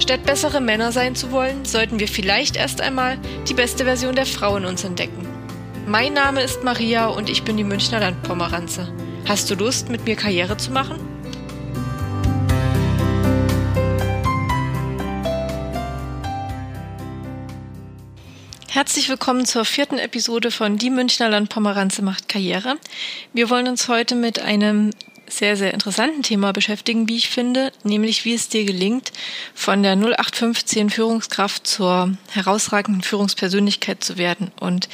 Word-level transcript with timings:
Statt 0.00 0.24
bessere 0.24 0.62
Männer 0.62 0.92
sein 0.92 1.14
zu 1.14 1.30
wollen, 1.30 1.66
sollten 1.66 2.00
wir 2.00 2.08
vielleicht 2.08 2.56
erst 2.56 2.80
einmal 2.80 3.18
die 3.46 3.54
beste 3.54 3.84
Version 3.84 4.14
der 4.16 4.24
Frau 4.24 4.56
in 4.56 4.64
uns 4.64 4.82
entdecken. 4.82 5.28
Mein 5.86 6.14
Name 6.14 6.42
ist 6.42 6.64
Maria 6.64 7.08
und 7.08 7.28
ich 7.28 7.42
bin 7.42 7.58
die 7.58 7.64
Münchner 7.64 8.00
Landpomeranze. 8.00 8.90
Hast 9.28 9.50
du 9.50 9.54
Lust, 9.54 9.90
mit 9.90 10.06
mir 10.06 10.16
Karriere 10.16 10.56
zu 10.56 10.72
machen? 10.72 10.98
Herzlich 18.70 19.10
willkommen 19.10 19.44
zur 19.44 19.66
vierten 19.66 19.98
Episode 19.98 20.50
von 20.50 20.78
Die 20.78 20.88
Münchner 20.88 21.28
Landpomeranze 21.28 22.00
macht 22.00 22.28
Karriere. 22.28 22.76
Wir 23.34 23.50
wollen 23.50 23.68
uns 23.68 23.88
heute 23.88 24.14
mit 24.14 24.40
einem 24.40 24.90
sehr, 25.30 25.56
sehr 25.56 25.72
interessanten 25.72 26.22
Thema 26.22 26.52
beschäftigen, 26.52 27.08
wie 27.08 27.16
ich 27.16 27.28
finde, 27.28 27.72
nämlich 27.82 28.24
wie 28.24 28.34
es 28.34 28.48
dir 28.48 28.64
gelingt, 28.64 29.12
von 29.54 29.82
der 29.82 29.92
0815 29.92 30.90
Führungskraft 30.90 31.66
zur 31.66 32.16
herausragenden 32.30 33.02
Führungspersönlichkeit 33.02 34.04
zu 34.04 34.18
werden. 34.18 34.50
Und 34.58 34.88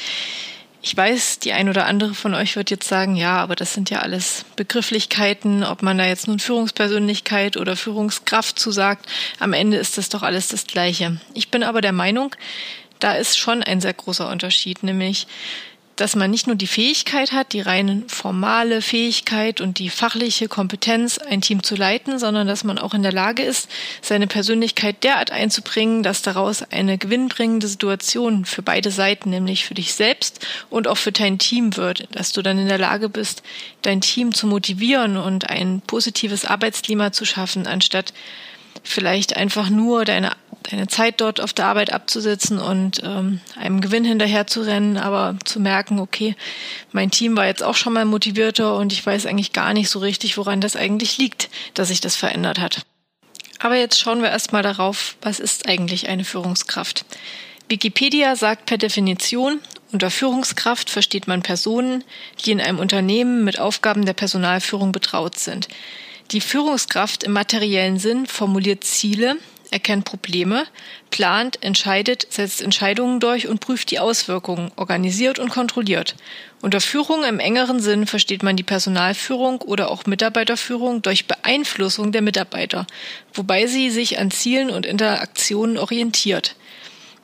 ich 0.89 0.97
weiß, 0.97 1.41
die 1.41 1.53
ein 1.53 1.69
oder 1.69 1.87
andere 1.87 2.15
von 2.15 2.33
euch 2.34 2.55
wird 2.55 2.70
jetzt 2.70 2.87
sagen, 2.87 3.17
ja, 3.17 3.39
aber 3.39 3.56
das 3.56 3.75
sind 3.75 3.91
ja 3.91 4.03
alles 4.03 4.45
Begrifflichkeiten, 4.55 5.65
ob 5.65 5.83
man 5.83 5.98
da 5.98 6.06
jetzt 6.06 6.28
nun 6.28 6.39
Führungspersönlichkeit 6.39 7.56
oder 7.56 7.75
Führungskraft 7.75 8.56
zu 8.56 8.71
sagt. 8.71 9.06
Am 9.41 9.53
Ende 9.53 9.78
ist 9.78 9.98
das 9.98 10.11
doch 10.11 10.23
alles 10.23 10.47
das 10.47 10.69
Gleiche. 10.69 11.21
Ich 11.34 11.50
bin 11.50 11.65
aber 11.65 11.81
der 11.81 11.91
Meinung, 11.91 12.37
da 13.00 13.15
ist 13.15 13.37
schon 13.37 13.65
ein 13.65 13.81
sehr 13.81 13.95
großer 13.95 14.31
Unterschied, 14.31 14.84
nämlich 14.84 15.27
dass 15.97 16.15
man 16.15 16.31
nicht 16.31 16.47
nur 16.47 16.57
die 16.57 16.67
Fähigkeit 16.67 17.33
hat, 17.33 17.55
die 17.55 17.63
rein 17.63 18.05
formale 18.07 18.83
Fähigkeit 18.83 19.63
und 19.63 19.79
die 19.79 19.89
fachliche 19.89 20.47
Kompetenz, 20.47 21.19
ein 21.19 21.41
Team 21.41 21.63
zu 21.63 21.75
leiten, 21.75 22.19
sondern 22.19 22.47
dass 22.47 22.65
man 22.65 22.79
auch 22.79 22.93
in 22.93 23.03
der 23.03 23.13
Lage 23.13 23.43
ist, 23.43 23.71
seine 24.03 24.27
Persönlichkeit 24.27 25.03
derart 25.03 25.31
einzubringen, 25.31 26.03
dass 26.03 26.21
daraus 26.21 26.63
eine 26.63 26.99
gewinnbringende 26.99 27.67
Situation 27.67 28.45
für 28.45 28.63
beide 28.63 28.91
Seiten, 28.91 29.31
nämlich 29.31 29.65
für 29.65 29.75
dich 29.75 29.95
selbst 29.95 30.47
und 30.69 30.87
auch 30.87 30.99
für 30.99 31.13
dein 31.13 31.39
Team 31.39 31.77
wird, 31.77 32.09
dass 32.13 32.33
du 32.33 32.43
dann 32.43 32.59
in 32.59 32.69
der 32.69 32.79
Lage 32.79 33.09
bist, 33.09 33.43
dein 33.83 34.03
Team 34.03 34.35
zu 34.35 34.47
motivieren 34.47 35.17
und 35.17 35.49
ein 35.49 35.81
positives 35.87 36.45
Arbeitsklima 36.45 37.13
zu 37.13 37.25
schaffen, 37.25 37.67
anstatt 37.67 38.13
vielleicht 38.83 39.37
einfach 39.37 39.71
nur 39.71 40.05
deine 40.05 40.33
deine 40.62 40.89
Zeit 40.89 41.21
dort 41.21 41.41
auf 41.41 41.53
der 41.53 41.67
Arbeit 41.67 41.93
abzusitzen 41.93 42.59
und 42.59 43.01
ähm, 43.05 43.41
einem 43.57 43.81
Gewinn 43.81 44.05
hinterher 44.05 44.47
zu 44.47 44.62
rennen, 44.62 44.97
aber 44.97 45.37
zu 45.45 45.61
merken, 45.61 46.01
okay, 46.01 46.35
mein 46.93 47.11
Team 47.11 47.37
war 47.37 47.47
jetzt 47.47 47.62
auch 47.62 47.77
schon 47.77 47.93
mal 47.93 48.05
motivierter 48.05 48.77
und 48.77 48.93
ich 48.93 49.05
weiß 49.05 49.27
eigentlich 49.27 49.53
gar 49.53 49.73
nicht 49.73 49.91
so 49.91 49.99
richtig, 49.99 50.37
woran 50.37 50.61
das 50.61 50.77
eigentlich 50.77 51.19
liegt, 51.19 51.49
dass 51.75 51.89
sich 51.89 52.01
das 52.01 52.17
verändert 52.17 52.59
hat. 52.59 52.83
Aber 53.59 53.77
jetzt 53.77 53.99
schauen 53.99 54.23
wir 54.23 54.31
erstmal 54.31 54.62
darauf, 54.62 55.17
was 55.23 55.41
ist 55.41 55.69
eigentlich 55.69 56.09
eine 56.09 56.25
Führungskraft? 56.25 57.05
Wikipedia 57.69 58.37
sagt 58.37 58.67
per 58.67 58.78
Definition, 58.78 59.61
unter 59.93 60.11
Führungskraft 60.11 60.91
versteht 60.91 61.27
man 61.27 61.43
Personen, 61.43 62.05
die 62.44 62.50
in 62.50 62.61
einem 62.61 62.78
Unternehmen 62.78 63.44
mit 63.44 63.59
Aufgaben 63.59 64.05
der 64.05 64.12
Personalführung 64.12 64.93
betraut 64.93 65.38
sind. 65.38 65.69
Die 66.33 66.41
Führungskraft 66.41 67.23
im 67.23 67.33
materiellen 67.33 67.99
Sinn 67.99 68.27
formuliert 68.27 68.84
Ziele, 68.84 69.37
erkennt 69.71 70.04
Probleme, 70.04 70.66
plant, 71.10 71.62
entscheidet, 71.62 72.27
setzt 72.31 72.62
Entscheidungen 72.62 73.21
durch 73.21 73.49
und 73.49 73.60
prüft 73.60 73.91
die 73.91 73.99
Auswirkungen, 73.99 74.71
organisiert 74.77 75.38
und 75.38 75.50
kontrolliert. 75.50 76.15
Unter 76.62 76.81
Führung 76.81 77.25
im 77.25 77.38
engeren 77.38 77.81
Sinn 77.81 78.06
versteht 78.06 78.43
man 78.43 78.56
die 78.56 78.62
Personalführung 78.62 79.60
oder 79.62 79.91
auch 79.91 80.06
Mitarbeiterführung 80.06 81.03
durch 81.03 81.26
Beeinflussung 81.26 82.12
der 82.12 82.22
Mitarbeiter, 82.22 82.87
wobei 83.34 83.66
sie 83.66 83.91
sich 83.91 84.19
an 84.19 84.31
Zielen 84.31 84.71
und 84.71 84.87
Interaktionen 84.87 85.78
orientiert. 85.78 86.56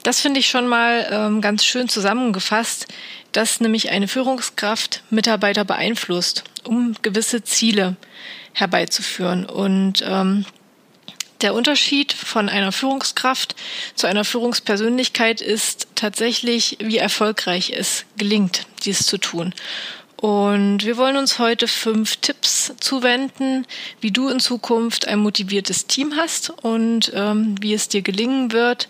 Das 0.03 0.21
finde 0.21 0.41
ich 0.41 0.49
schon 0.49 0.67
mal 0.67 1.07
ähm, 1.11 1.41
ganz 1.41 1.65
schön 1.65 1.89
zusammengefasst, 1.89 2.89
dass 3.31 3.61
nämlich 3.61 3.91
eine 3.91 4.09
Führungskraft 4.09 5.03
Mitarbeiter 5.11 5.65
beeinflusst, 5.65 6.45
um 6.65 6.97
gewisse 7.03 7.45
Ziele 7.45 7.97
herbeizuführen. 8.53 9.47
Und 9.47 10.05
ähm, 10.07 10.45
der 11.43 11.55
Unterschied 11.55 12.13
von 12.13 12.49
einer 12.49 12.73
Führungskraft 12.73 13.55
zu 13.95 14.07
einer 14.07 14.25
Führungspersönlichkeit 14.25 15.41
ist 15.41 15.89
tatsächlich, 15.95 16.79
wie 16.81 16.99
erfolgreich 16.99 17.73
es 17.77 18.05
gelingt, 18.17 18.67
dies 18.85 19.07
zu 19.07 19.19
tun. 19.19 19.55
Und 20.23 20.85
wir 20.85 20.97
wollen 20.99 21.17
uns 21.17 21.41
heute 21.41 21.67
fünf 21.67 22.15
Tipps 22.19 22.73
zuwenden, 22.79 23.67
wie 24.01 24.13
du 24.13 24.29
in 24.29 24.39
Zukunft 24.39 25.09
ein 25.09 25.19
motiviertes 25.19 25.89
Team 25.89 26.15
hast 26.17 26.51
und 26.63 27.11
ähm, 27.13 27.57
wie 27.61 27.75
es 27.75 27.89
dir 27.89 28.03
gelingen 28.03 28.53
wird, 28.53 28.87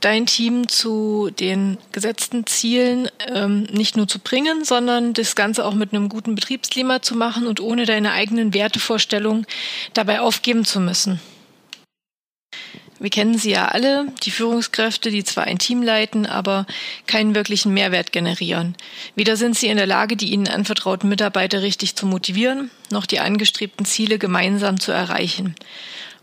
dein 0.00 0.26
Team 0.26 0.68
zu 0.68 1.30
den 1.30 1.78
gesetzten 1.92 2.44
Zielen 2.44 3.08
ähm, 3.26 3.62
nicht 3.72 3.96
nur 3.96 4.06
zu 4.06 4.18
bringen, 4.18 4.66
sondern 4.66 5.14
das 5.14 5.34
Ganze 5.34 5.64
auch 5.64 5.72
mit 5.72 5.94
einem 5.94 6.10
guten 6.10 6.34
Betriebsklima 6.34 7.00
zu 7.00 7.16
machen 7.16 7.46
und 7.46 7.58
ohne 7.58 7.86
deine 7.86 8.12
eigenen 8.12 8.52
Wertevorstellungen 8.52 9.46
dabei 9.94 10.20
aufgeben 10.20 10.66
zu 10.66 10.80
müssen. 10.80 11.20
Wir 12.98 13.10
kennen 13.10 13.36
sie 13.36 13.50
ja 13.50 13.68
alle, 13.68 14.06
die 14.22 14.30
Führungskräfte, 14.30 15.10
die 15.10 15.22
zwar 15.22 15.44
ein 15.44 15.58
Team 15.58 15.82
leiten, 15.82 16.24
aber 16.24 16.66
keinen 17.06 17.34
wirklichen 17.34 17.74
Mehrwert 17.74 18.12
generieren. 18.12 18.74
Weder 19.14 19.36
sind 19.36 19.56
sie 19.56 19.66
in 19.66 19.76
der 19.76 19.86
Lage, 19.86 20.16
die 20.16 20.32
ihnen 20.32 20.48
anvertrauten 20.48 21.08
Mitarbeiter 21.08 21.62
richtig 21.62 21.94
zu 21.94 22.06
motivieren, 22.06 22.70
noch 22.90 23.04
die 23.04 23.20
angestrebten 23.20 23.84
Ziele 23.84 24.18
gemeinsam 24.18 24.80
zu 24.80 24.92
erreichen. 24.92 25.54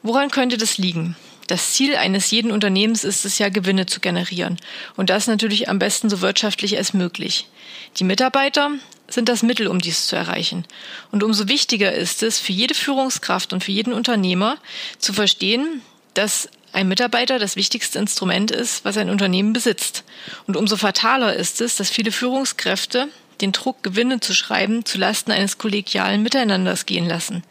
Woran 0.02 0.32
könnte 0.32 0.58
das 0.58 0.78
liegen? 0.78 1.16
Das 1.48 1.74
Ziel 1.74 1.96
eines 1.96 2.32
jeden 2.32 2.52
Unternehmens 2.52 3.04
ist 3.04 3.26
es 3.26 3.38
ja, 3.38 3.50
Gewinne 3.50 3.86
zu 3.86 4.00
generieren. 4.00 4.58
Und 4.96 5.10
das 5.10 5.28
natürlich 5.28 5.70
am 5.70 5.78
besten 5.78 6.10
so 6.10 6.22
wirtschaftlich 6.22 6.78
als 6.78 6.94
möglich. 6.94 7.48
Die 7.98 8.04
Mitarbeiter 8.04 8.72
sind 9.08 9.30
das 9.30 9.44
Mittel, 9.44 9.68
um 9.68 9.80
dies 9.80 10.08
zu 10.08 10.16
erreichen. 10.16 10.66
Und 11.12 11.22
umso 11.22 11.48
wichtiger 11.48 11.94
ist 11.94 12.24
es 12.24 12.40
für 12.40 12.54
jede 12.54 12.74
Führungskraft 12.74 13.54
und 13.54 13.64
für 13.64 13.72
jeden 13.72 13.94
Unternehmer 13.94 14.58
zu 14.98 15.14
verstehen, 15.14 15.82
dass 16.14 16.50
ein 16.74 16.88
Mitarbeiter 16.88 17.40
das 17.40 17.56
wichtigste 17.56 18.00
Instrument 18.00 18.52
ist, 18.52 18.84
was 18.84 18.98
ein 18.98 19.10
Unternehmen 19.10 19.54
besitzt. 19.54 20.04
Und 20.48 20.58
umso 20.58 20.76
fataler 20.76 21.36
ist 21.36 21.62
es, 21.62 21.76
dass 21.76 21.90
viele 21.90 22.12
Führungskräfte 22.12 23.08
den 23.42 23.52
Druck, 23.52 23.84
Gewinne 23.84 24.20
zu 24.20 24.34
schreiben, 24.34 24.86
zu 24.86 24.98
Lasten 24.98 25.32
eines 25.32 25.58
kollegialen 25.58 26.24
Miteinanders 26.24 26.86
gehen 26.86 27.08
lassen. 27.08 27.44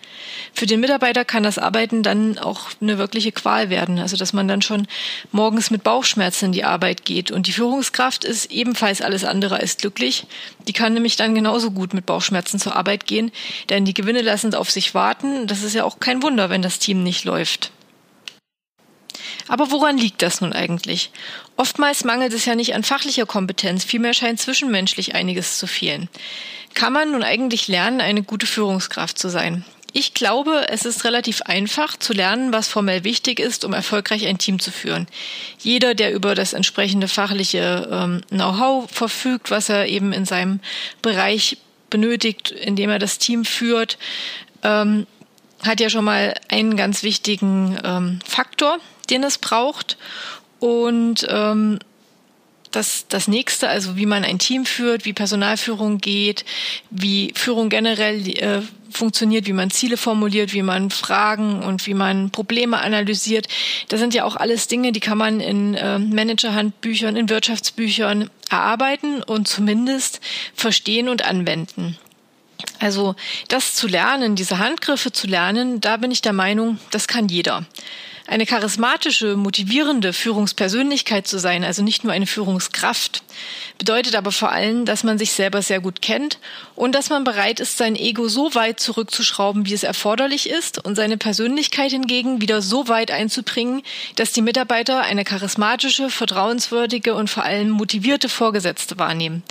Für 0.54 0.66
den 0.66 0.80
Mitarbeiter 0.80 1.24
kann 1.24 1.42
das 1.42 1.58
Arbeiten 1.58 2.02
dann 2.02 2.38
auch 2.38 2.70
eine 2.80 2.98
wirkliche 2.98 3.32
Qual 3.32 3.68
werden, 3.68 3.98
also 3.98 4.16
dass 4.16 4.32
man 4.32 4.48
dann 4.48 4.62
schon 4.62 4.86
morgens 5.32 5.70
mit 5.70 5.84
Bauchschmerzen 5.84 6.46
in 6.46 6.52
die 6.52 6.64
Arbeit 6.64 7.04
geht. 7.04 7.30
Und 7.30 7.46
die 7.46 7.52
Führungskraft 7.52 8.24
ist 8.24 8.50
ebenfalls 8.50 9.02
alles 9.02 9.24
andere 9.24 9.56
als 9.60 9.76
glücklich. 9.76 10.24
Die 10.66 10.72
kann 10.72 10.94
nämlich 10.94 11.16
dann 11.16 11.34
genauso 11.34 11.70
gut 11.70 11.94
mit 11.94 12.06
Bauchschmerzen 12.06 12.58
zur 12.58 12.74
Arbeit 12.74 13.06
gehen, 13.06 13.30
denn 13.68 13.84
die 13.84 13.94
Gewinne 13.94 14.22
lassen 14.22 14.54
auf 14.54 14.70
sich 14.70 14.94
warten. 14.94 15.46
Das 15.46 15.62
ist 15.62 15.74
ja 15.74 15.84
auch 15.84 16.00
kein 16.00 16.22
Wunder, 16.22 16.48
wenn 16.48 16.62
das 16.62 16.78
Team 16.78 17.02
nicht 17.02 17.24
läuft. 17.24 17.70
Aber 19.48 19.70
woran 19.70 19.98
liegt 19.98 20.22
das 20.22 20.40
nun 20.40 20.52
eigentlich? 20.52 21.10
Oftmals 21.56 22.04
mangelt 22.04 22.32
es 22.32 22.44
ja 22.44 22.54
nicht 22.54 22.74
an 22.74 22.82
fachlicher 22.82 23.26
Kompetenz, 23.26 23.84
vielmehr 23.84 24.14
scheint 24.14 24.40
zwischenmenschlich 24.40 25.14
einiges 25.14 25.58
zu 25.58 25.66
fehlen. 25.66 26.08
Kann 26.74 26.92
man 26.92 27.12
nun 27.12 27.22
eigentlich 27.22 27.68
lernen, 27.68 28.00
eine 28.00 28.22
gute 28.22 28.46
Führungskraft 28.46 29.18
zu 29.18 29.28
sein? 29.28 29.64
Ich 29.94 30.14
glaube, 30.14 30.68
es 30.70 30.86
ist 30.86 31.04
relativ 31.04 31.42
einfach 31.42 31.98
zu 31.98 32.14
lernen, 32.14 32.52
was 32.52 32.68
formell 32.68 33.04
wichtig 33.04 33.38
ist, 33.38 33.62
um 33.64 33.74
erfolgreich 33.74 34.26
ein 34.26 34.38
Team 34.38 34.58
zu 34.58 34.70
führen. 34.70 35.06
Jeder, 35.58 35.94
der 35.94 36.14
über 36.14 36.34
das 36.34 36.54
entsprechende 36.54 37.08
fachliche 37.08 37.88
ähm, 37.92 38.22
Know-how 38.30 38.90
verfügt, 38.90 39.50
was 39.50 39.68
er 39.68 39.86
eben 39.86 40.14
in 40.14 40.24
seinem 40.24 40.60
Bereich 41.02 41.58
benötigt, 41.90 42.50
indem 42.50 42.88
er 42.88 42.98
das 42.98 43.18
Team 43.18 43.44
führt, 43.44 43.98
ähm, 44.62 45.06
hat 45.62 45.78
ja 45.78 45.90
schon 45.90 46.06
mal 46.06 46.34
einen 46.48 46.76
ganz 46.76 47.02
wichtigen 47.02 47.78
ähm, 47.84 48.18
Faktor, 48.24 48.78
den 49.12 49.22
es 49.24 49.38
braucht. 49.38 49.96
Und 50.58 51.26
ähm, 51.28 51.78
das, 52.72 53.06
das 53.08 53.28
nächste, 53.28 53.68
also 53.68 53.96
wie 53.96 54.06
man 54.06 54.24
ein 54.24 54.38
Team 54.38 54.64
führt, 54.64 55.04
wie 55.04 55.12
Personalführung 55.12 55.98
geht, 55.98 56.44
wie 56.90 57.32
Führung 57.36 57.68
generell 57.68 58.26
äh, 58.28 58.62
funktioniert, 58.90 59.46
wie 59.46 59.52
man 59.52 59.70
Ziele 59.70 59.96
formuliert, 59.96 60.52
wie 60.52 60.62
man 60.62 60.90
Fragen 60.90 61.62
und 61.62 61.86
wie 61.86 61.94
man 61.94 62.30
Probleme 62.30 62.80
analysiert. 62.80 63.48
Das 63.88 64.00
sind 64.00 64.14
ja 64.14 64.24
auch 64.24 64.36
alles 64.36 64.68
Dinge, 64.68 64.92
die 64.92 65.00
kann 65.00 65.18
man 65.18 65.40
in 65.40 65.74
äh, 65.74 65.98
Managerhandbüchern, 65.98 67.16
in 67.16 67.28
Wirtschaftsbüchern 67.28 68.30
erarbeiten 68.50 69.22
und 69.22 69.48
zumindest 69.48 70.20
verstehen 70.54 71.08
und 71.08 71.24
anwenden. 71.24 71.98
Also 72.78 73.14
das 73.48 73.74
zu 73.74 73.86
lernen, 73.86 74.34
diese 74.34 74.58
Handgriffe 74.58 75.12
zu 75.12 75.26
lernen, 75.26 75.80
da 75.80 75.96
bin 75.96 76.10
ich 76.10 76.22
der 76.22 76.32
Meinung, 76.32 76.78
das 76.90 77.06
kann 77.06 77.28
jeder. 77.28 77.66
Eine 78.26 78.46
charismatische, 78.46 79.36
motivierende 79.36 80.12
Führungspersönlichkeit 80.12 81.26
zu 81.26 81.38
sein, 81.38 81.64
also 81.64 81.82
nicht 81.82 82.04
nur 82.04 82.12
eine 82.12 82.28
Führungskraft, 82.28 83.24
bedeutet 83.78 84.14
aber 84.14 84.30
vor 84.30 84.52
allem, 84.52 84.84
dass 84.84 85.02
man 85.02 85.18
sich 85.18 85.32
selber 85.32 85.60
sehr 85.60 85.80
gut 85.80 86.02
kennt 86.02 86.38
und 86.76 86.94
dass 86.94 87.10
man 87.10 87.24
bereit 87.24 87.58
ist, 87.58 87.78
sein 87.78 87.96
Ego 87.96 88.28
so 88.28 88.54
weit 88.54 88.78
zurückzuschrauben, 88.78 89.66
wie 89.66 89.74
es 89.74 89.82
erforderlich 89.82 90.48
ist 90.48 90.84
und 90.84 90.94
seine 90.94 91.16
Persönlichkeit 91.16 91.90
hingegen 91.90 92.40
wieder 92.40 92.62
so 92.62 92.86
weit 92.86 93.10
einzubringen, 93.10 93.82
dass 94.14 94.32
die 94.32 94.42
Mitarbeiter 94.42 95.00
eine 95.00 95.24
charismatische, 95.24 96.08
vertrauenswürdige 96.08 97.14
und 97.14 97.28
vor 97.28 97.42
allem 97.42 97.70
motivierte 97.70 98.28
Vorgesetzte 98.28 98.98
wahrnehmen. 98.98 99.42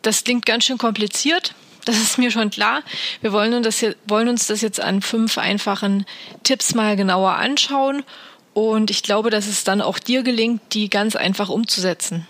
Das 0.00 0.24
klingt 0.24 0.46
ganz 0.46 0.64
schön 0.64 0.78
kompliziert, 0.78 1.54
das 1.88 1.96
ist 1.96 2.18
mir 2.18 2.30
schon 2.30 2.50
klar. 2.50 2.82
Wir 3.22 3.32
wollen 3.32 3.54
uns 3.54 4.46
das, 4.46 4.60
jetzt, 4.60 4.80
an 4.80 5.00
fünf 5.00 5.38
einfachen 5.38 6.04
Tipps 6.44 6.74
mal 6.74 6.96
genauer 6.96 7.36
anschauen. 7.36 8.04
Und 8.52 8.90
ich 8.90 9.02
glaube, 9.02 9.30
dass 9.30 9.46
es 9.46 9.64
dann 9.64 9.80
auch 9.80 9.98
dir 9.98 10.22
gelingt, 10.22 10.60
die 10.72 10.90
ganz 10.90 11.16
einfach 11.16 11.48
umzusetzen. 11.48 12.26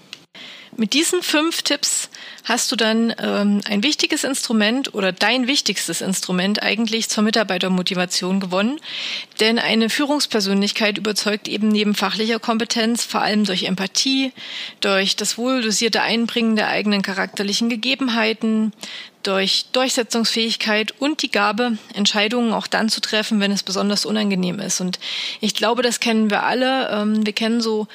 Mit 0.80 0.92
diesen 0.92 1.24
fünf 1.24 1.62
Tipps 1.62 2.08
hast 2.44 2.70
du 2.70 2.76
dann 2.76 3.12
ähm, 3.18 3.62
ein 3.68 3.82
wichtiges 3.82 4.22
Instrument 4.22 4.94
oder 4.94 5.10
dein 5.10 5.48
wichtigstes 5.48 6.00
Instrument 6.00 6.62
eigentlich 6.62 7.08
zur 7.08 7.24
Mitarbeitermotivation 7.24 8.38
gewonnen. 8.38 8.78
Denn 9.40 9.58
eine 9.58 9.90
Führungspersönlichkeit 9.90 10.96
überzeugt 10.96 11.48
eben 11.48 11.66
neben 11.66 11.96
fachlicher 11.96 12.38
Kompetenz 12.38 13.02
vor 13.02 13.22
allem 13.22 13.42
durch 13.42 13.64
Empathie, 13.64 14.32
durch 14.80 15.16
das 15.16 15.36
wohldosierte 15.36 16.00
Einbringen 16.00 16.54
der 16.54 16.68
eigenen 16.68 17.02
charakterlichen 17.02 17.68
Gegebenheiten, 17.68 18.72
durch 19.24 19.66
Durchsetzungsfähigkeit 19.72 20.94
und 21.00 21.22
die 21.22 21.32
Gabe, 21.32 21.76
Entscheidungen 21.92 22.52
auch 22.52 22.68
dann 22.68 22.88
zu 22.88 23.00
treffen, 23.00 23.40
wenn 23.40 23.50
es 23.50 23.64
besonders 23.64 24.06
unangenehm 24.06 24.60
ist. 24.60 24.80
Und 24.80 25.00
ich 25.40 25.56
glaube, 25.56 25.82
das 25.82 25.98
kennen 25.98 26.30
wir 26.30 26.44
alle. 26.44 26.88
Ähm, 26.90 27.26
wir 27.26 27.32
kennen 27.32 27.60
so 27.60 27.88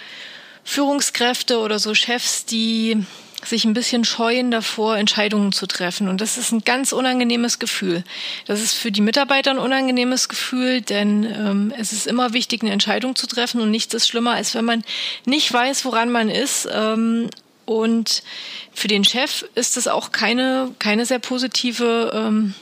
Führungskräfte 0.63 1.59
oder 1.59 1.79
so 1.79 1.93
Chefs, 1.93 2.45
die 2.45 3.05
sich 3.47 3.65
ein 3.65 3.73
bisschen 3.73 4.05
scheuen 4.05 4.51
davor, 4.51 4.97
Entscheidungen 4.97 5.51
zu 5.51 5.67
treffen. 5.67 6.07
Und 6.07 6.21
das 6.21 6.37
ist 6.37 6.51
ein 6.51 6.63
ganz 6.63 6.91
unangenehmes 6.91 7.59
Gefühl. 7.59 8.03
Das 8.45 8.61
ist 8.61 8.73
für 8.73 8.91
die 8.91 9.01
Mitarbeiter 9.01 9.51
ein 9.51 9.59
unangenehmes 9.59 10.29
Gefühl, 10.29 10.81
denn 10.81 11.23
ähm, 11.25 11.73
es 11.77 11.91
ist 11.91 12.07
immer 12.07 12.33
wichtig, 12.33 12.61
eine 12.61 12.71
Entscheidung 12.71 13.15
zu 13.15 13.27
treffen 13.27 13.61
und 13.61 13.71
nichts 13.71 13.93
ist 13.93 14.07
schlimmer, 14.07 14.31
als 14.31 14.55
wenn 14.55 14.65
man 14.65 14.83
nicht 15.25 15.51
weiß, 15.51 15.85
woran 15.85 16.11
man 16.11 16.29
ist. 16.29 16.67
Ähm, 16.71 17.29
und 17.65 18.23
für 18.73 18.87
den 18.87 19.03
Chef 19.03 19.45
ist 19.55 19.77
es 19.77 19.87
auch 19.87 20.11
keine, 20.11 20.71
keine 20.79 21.05
sehr 21.05 21.19
positive 21.19 22.11
ähm, 22.13 22.53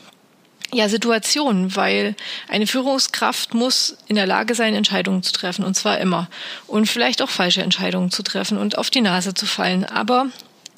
ja, 0.74 0.88
Situation, 0.88 1.76
weil 1.76 2.16
eine 2.48 2.68
Führungskraft 2.68 3.54
muss 3.54 3.98
in 4.08 4.16
der 4.16 4.26
Lage 4.26 4.56
sein, 4.56 4.74
Entscheidungen 4.74 5.24
zu 5.24 5.34
treffen, 5.34 5.66
und 5.66 5.76
zwar 5.76 6.00
immer. 6.00 6.30
Und 6.68 6.88
vielleicht 6.88 7.22
auch 7.22 7.30
falsche 7.30 7.62
Entscheidungen 7.62 8.12
zu 8.12 8.24
treffen 8.24 8.58
und 8.58 8.78
auf 8.78 8.90
die 8.90 9.02
Nase 9.02 9.34
zu 9.34 9.46
fallen. 9.46 9.84
Aber 9.84 10.28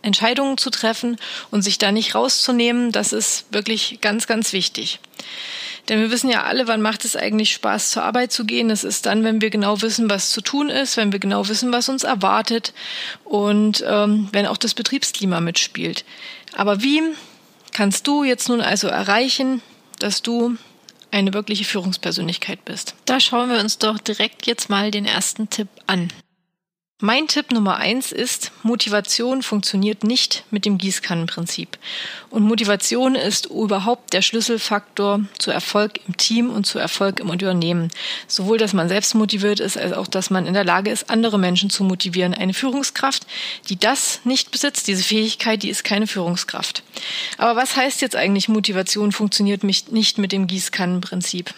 Entscheidungen 0.01 0.57
zu 0.57 0.69
treffen 0.69 1.17
und 1.51 1.61
sich 1.61 1.77
da 1.77 1.91
nicht 1.91 2.15
rauszunehmen, 2.15 2.91
das 2.91 3.13
ist 3.13 3.45
wirklich 3.51 3.99
ganz, 4.01 4.27
ganz 4.27 4.51
wichtig. 4.51 4.99
Denn 5.89 5.99
wir 5.99 6.11
wissen 6.11 6.29
ja 6.29 6.43
alle, 6.43 6.67
wann 6.67 6.81
macht 6.81 7.03
es 7.03 7.15
eigentlich 7.15 7.51
Spaß, 7.51 7.89
zur 7.89 8.03
Arbeit 8.03 8.31
zu 8.31 8.45
gehen. 8.45 8.69
Das 8.69 8.83
ist 8.83 9.05
dann, 9.05 9.23
wenn 9.23 9.41
wir 9.41 9.49
genau 9.49 9.81
wissen, 9.81 10.09
was 10.09 10.29
zu 10.29 10.41
tun 10.41 10.69
ist, 10.69 10.95
wenn 10.95 11.11
wir 11.11 11.19
genau 11.19 11.47
wissen, 11.49 11.73
was 11.73 11.89
uns 11.89 12.03
erwartet 12.03 12.73
und 13.25 13.83
ähm, 13.85 14.29
wenn 14.31 14.47
auch 14.47 14.57
das 14.57 14.73
Betriebsklima 14.73 15.41
mitspielt. 15.41 16.05
Aber 16.55 16.81
wie 16.81 17.01
kannst 17.73 18.07
du 18.07 18.23
jetzt 18.23 18.47
nun 18.47 18.61
also 18.61 18.87
erreichen, 18.87 19.61
dass 20.03 20.21
du 20.21 20.57
eine 21.11 21.33
wirkliche 21.33 21.63
Führungspersönlichkeit 21.63 22.65
bist. 22.65 22.95
Da 23.05 23.21
schauen 23.21 23.49
wir 23.49 23.59
uns 23.61 23.77
doch 23.77 23.99
direkt 23.99 24.45
jetzt 24.47 24.69
mal 24.69 24.91
den 24.91 25.05
ersten 25.05 25.49
Tipp 25.49 25.69
an. 25.87 26.11
Mein 27.05 27.27
Tipp 27.27 27.51
Nummer 27.51 27.75
eins 27.75 28.13
ist, 28.13 28.53
Motivation 28.63 29.43
funktioniert 29.43 30.05
nicht 30.05 30.45
mit 30.51 30.63
dem 30.63 30.77
Gießkannenprinzip. 30.77 31.77
Und 32.29 32.43
Motivation 32.43 33.15
ist 33.15 33.47
überhaupt 33.47 34.13
der 34.13 34.21
Schlüsselfaktor 34.21 35.19
zu 35.37 35.51
Erfolg 35.51 35.99
im 36.07 36.15
Team 36.15 36.49
und 36.49 36.65
zu 36.65 36.79
Erfolg 36.79 37.19
im 37.19 37.29
Unternehmen. 37.29 37.91
Sowohl, 38.27 38.57
dass 38.57 38.71
man 38.71 38.87
selbst 38.87 39.15
motiviert 39.15 39.59
ist, 39.59 39.77
als 39.77 39.91
auch, 39.91 40.07
dass 40.07 40.29
man 40.29 40.47
in 40.47 40.53
der 40.53 40.63
Lage 40.63 40.91
ist, 40.91 41.09
andere 41.09 41.37
Menschen 41.37 41.69
zu 41.69 41.83
motivieren. 41.83 42.33
Eine 42.33 42.53
Führungskraft, 42.53 43.27
die 43.67 43.77
das 43.77 44.21
nicht 44.23 44.51
besitzt, 44.51 44.87
diese 44.87 45.03
Fähigkeit, 45.03 45.61
die 45.61 45.69
ist 45.71 45.83
keine 45.83 46.07
Führungskraft. 46.07 46.83
Aber 47.37 47.59
was 47.59 47.75
heißt 47.75 47.99
jetzt 48.01 48.15
eigentlich, 48.15 48.47
Motivation 48.47 49.11
funktioniert 49.11 49.65
nicht 49.65 50.17
mit 50.17 50.31
dem 50.31 50.47
Gießkannenprinzip? 50.47 51.53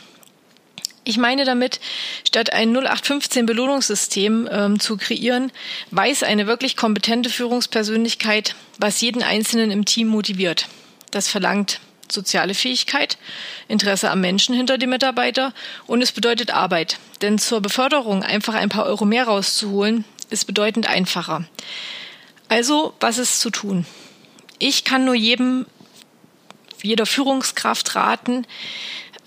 Ich 1.07 1.17
meine 1.17 1.45
damit, 1.45 1.79
statt 2.27 2.51
ein 2.51 2.75
0815 2.75 3.45
Belohnungssystem 3.45 4.49
ähm, 4.51 4.79
zu 4.79 4.97
kreieren, 4.97 5.51
weiß 5.91 6.23
eine 6.23 6.47
wirklich 6.47 6.75
kompetente 6.75 7.29
Führungspersönlichkeit, 7.29 8.55
was 8.79 9.01
jeden 9.01 9.21
Einzelnen 9.21 9.69
im 9.69 9.85
Team 9.85 10.07
motiviert. 10.07 10.67
Das 11.11 11.27
verlangt 11.27 11.79
soziale 12.11 12.55
Fähigkeit, 12.55 13.19
Interesse 13.67 14.09
am 14.09 14.21
Menschen 14.21 14.55
hinter 14.55 14.79
dem 14.79 14.89
Mitarbeiter 14.89 15.53
und 15.85 16.01
es 16.01 16.11
bedeutet 16.11 16.51
Arbeit. 16.51 16.97
Denn 17.21 17.37
zur 17.37 17.61
Beförderung 17.61 18.23
einfach 18.23 18.55
ein 18.55 18.69
paar 18.69 18.85
Euro 18.85 19.05
mehr 19.05 19.25
rauszuholen, 19.25 20.05
ist 20.31 20.45
bedeutend 20.45 20.87
einfacher. 20.87 21.45
Also, 22.49 22.93
was 22.99 23.19
ist 23.19 23.41
zu 23.41 23.51
tun? 23.51 23.85
Ich 24.57 24.83
kann 24.83 25.05
nur 25.05 25.15
jedem, 25.15 25.65
jeder 26.81 27.05
Führungskraft 27.05 27.95
raten, 27.95 28.45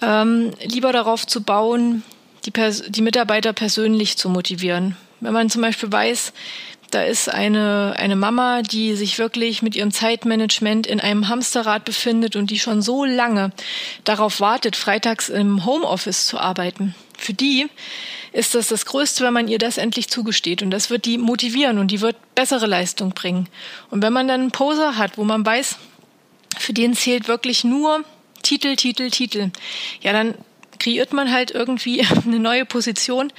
ähm, 0.03 0.53
lieber 0.63 0.93
darauf 0.93 1.27
zu 1.27 1.43
bauen, 1.43 2.03
die, 2.45 2.51
Pers 2.51 2.83
die 2.89 3.03
Mitarbeiter 3.03 3.53
persönlich 3.53 4.17
zu 4.17 4.29
motivieren. 4.29 4.97
Wenn 5.21 5.33
man 5.33 5.51
zum 5.51 5.63
Beispiel 5.63 5.91
weiß, 5.91 6.33
da 6.91 7.03
ist 7.03 7.29
eine, 7.29 7.95
eine 7.99 8.17
Mama, 8.17 8.63
die 8.63 8.95
sich 8.95 9.19
wirklich 9.19 9.61
mit 9.61 9.77
ihrem 9.77 9.91
Zeitmanagement 9.91 10.87
in 10.87 11.01
einem 11.01 11.29
Hamsterrad 11.29 11.85
befindet 11.85 12.35
und 12.35 12.51
die 12.51 12.59
schon 12.59 12.81
so 12.81 13.05
lange 13.05 13.51
darauf 14.05 14.41
wartet, 14.41 14.75
freitags 14.75 15.29
im 15.29 15.67
Homeoffice 15.67 16.27
zu 16.27 16.39
arbeiten. 16.39 16.95
Für 17.19 17.35
die 17.35 17.67
ist 18.33 18.55
das 18.55 18.69
das 18.69 18.87
Größte, 18.87 19.25
wenn 19.25 19.35
man 19.35 19.49
ihr 19.49 19.59
das 19.59 19.77
endlich 19.77 20.09
zugesteht. 20.09 20.63
Und 20.63 20.71
das 20.71 20.89
wird 20.89 21.05
die 21.05 21.19
motivieren 21.19 21.79
und 21.79 21.91
die 21.91 22.01
wird 22.01 22.17
bessere 22.35 22.67
Leistung 22.67 23.11
bringen. 23.11 23.49
Und 23.91 24.03
wenn 24.03 24.13
man 24.13 24.29
dann 24.29 24.41
einen 24.41 24.51
Poser 24.51 24.97
hat, 24.97 25.19
wo 25.19 25.25
man 25.25 25.45
weiß, 25.45 25.77
für 26.59 26.73
den 26.73 26.95
zählt 26.95 27.29
wirklich 27.29 27.65
nur 27.65 28.05
Titel, 28.49 28.77
Titel, 28.77 29.11
Titel. 29.11 29.51
Ja, 30.01 30.15
dann 30.15 30.35
kreiert 30.81 31.13
man 31.13 31.31
halt 31.31 31.51
irgendwie 31.51 32.03
eine 32.25 32.39
neue 32.39 32.65
Position 32.65 33.31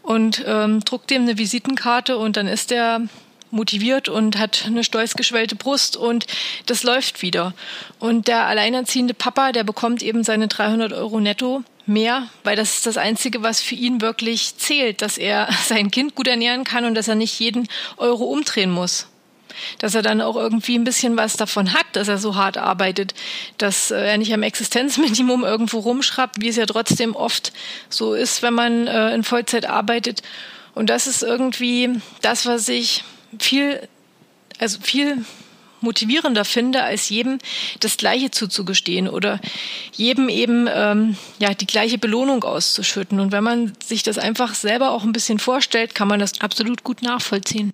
und 0.00 0.42
ähm, 0.46 0.80
druckt 0.80 1.10
dem 1.10 1.22
eine 1.22 1.36
Visitenkarte 1.36 2.16
und 2.16 2.38
dann 2.38 2.48
ist 2.48 2.70
der 2.70 3.02
motiviert 3.50 4.08
und 4.08 4.38
hat 4.38 4.64
eine 4.66 4.82
stolz 4.82 5.16
geschwellte 5.16 5.54
Brust 5.54 5.98
und 5.98 6.26
das 6.64 6.82
läuft 6.82 7.20
wieder. 7.20 7.52
Und 7.98 8.26
der 8.26 8.46
alleinerziehende 8.46 9.12
Papa, 9.12 9.52
der 9.52 9.64
bekommt 9.64 10.02
eben 10.02 10.24
seine 10.24 10.48
300 10.48 10.94
Euro 10.94 11.20
netto 11.20 11.62
mehr, 11.84 12.28
weil 12.42 12.56
das 12.56 12.76
ist 12.76 12.86
das 12.86 12.96
Einzige, 12.96 13.42
was 13.42 13.60
für 13.60 13.74
ihn 13.74 14.00
wirklich 14.00 14.56
zählt, 14.56 15.02
dass 15.02 15.18
er 15.18 15.50
sein 15.66 15.90
Kind 15.90 16.14
gut 16.14 16.26
ernähren 16.26 16.64
kann 16.64 16.86
und 16.86 16.94
dass 16.94 17.08
er 17.08 17.16
nicht 17.16 17.38
jeden 17.38 17.68
Euro 17.98 18.24
umdrehen 18.24 18.70
muss 18.70 19.08
dass 19.78 19.94
er 19.94 20.02
dann 20.02 20.20
auch 20.20 20.36
irgendwie 20.36 20.76
ein 20.76 20.84
bisschen 20.84 21.16
was 21.16 21.36
davon 21.36 21.72
hat, 21.72 21.86
dass 21.92 22.08
er 22.08 22.18
so 22.18 22.36
hart 22.36 22.58
arbeitet, 22.58 23.14
dass 23.58 23.90
äh, 23.90 23.96
er 23.96 24.18
nicht 24.18 24.32
am 24.32 24.42
Existenzminimum 24.42 25.44
irgendwo 25.44 25.78
rumschraubt, 25.80 26.40
wie 26.40 26.48
es 26.48 26.56
ja 26.56 26.66
trotzdem 26.66 27.16
oft 27.16 27.52
so 27.88 28.14
ist, 28.14 28.42
wenn 28.42 28.54
man 28.54 28.86
äh, 28.86 29.14
in 29.14 29.24
Vollzeit 29.24 29.66
arbeitet. 29.66 30.22
Und 30.74 30.90
das 30.90 31.06
ist 31.06 31.22
irgendwie 31.22 32.00
das, 32.20 32.46
was 32.46 32.68
ich 32.68 33.04
viel, 33.38 33.80
also 34.58 34.78
viel 34.80 35.24
motivierender 35.84 36.44
finde, 36.44 36.82
als 36.82 37.08
jedem 37.08 37.38
das 37.78 37.96
Gleiche 37.96 38.32
zuzugestehen 38.32 39.08
oder 39.08 39.38
jedem 39.92 40.28
eben 40.28 40.68
ähm, 40.72 41.16
ja 41.38 41.54
die 41.54 41.66
gleiche 41.66 41.98
Belohnung 41.98 42.42
auszuschütten. 42.42 43.20
Und 43.20 43.30
wenn 43.30 43.44
man 43.44 43.72
sich 43.84 44.02
das 44.02 44.18
einfach 44.18 44.54
selber 44.54 44.90
auch 44.90 45.04
ein 45.04 45.12
bisschen 45.12 45.38
vorstellt, 45.38 45.94
kann 45.94 46.08
man 46.08 46.18
das 46.18 46.40
absolut 46.40 46.82
gut 46.82 47.02
nachvollziehen. 47.02 47.72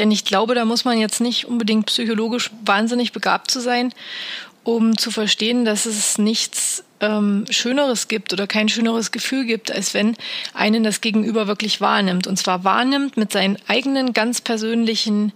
Denn 0.00 0.10
ich 0.10 0.24
glaube, 0.24 0.54
da 0.54 0.64
muss 0.64 0.86
man 0.86 0.98
jetzt 0.98 1.20
nicht 1.20 1.46
unbedingt 1.46 1.84
psychologisch 1.84 2.50
wahnsinnig 2.64 3.12
begabt 3.12 3.50
zu 3.50 3.60
sein, 3.60 3.92
um 4.64 4.96
zu 4.96 5.10
verstehen, 5.10 5.64
dass 5.64 5.86
es 5.86 6.18
nichts 6.18 6.84
ähm, 7.00 7.44
Schöneres 7.50 8.08
gibt 8.08 8.32
oder 8.32 8.46
kein 8.46 8.68
schöneres 8.68 9.10
Gefühl 9.10 9.44
gibt, 9.44 9.72
als 9.72 9.94
wenn 9.94 10.16
einen 10.54 10.84
das 10.84 11.00
Gegenüber 11.00 11.46
wirklich 11.46 11.80
wahrnimmt. 11.80 12.26
Und 12.26 12.36
zwar 12.36 12.64
wahrnimmt 12.64 13.16
mit 13.16 13.32
seinen 13.32 13.56
eigenen 13.68 14.12
ganz 14.12 14.40
persönlichen 14.40 15.32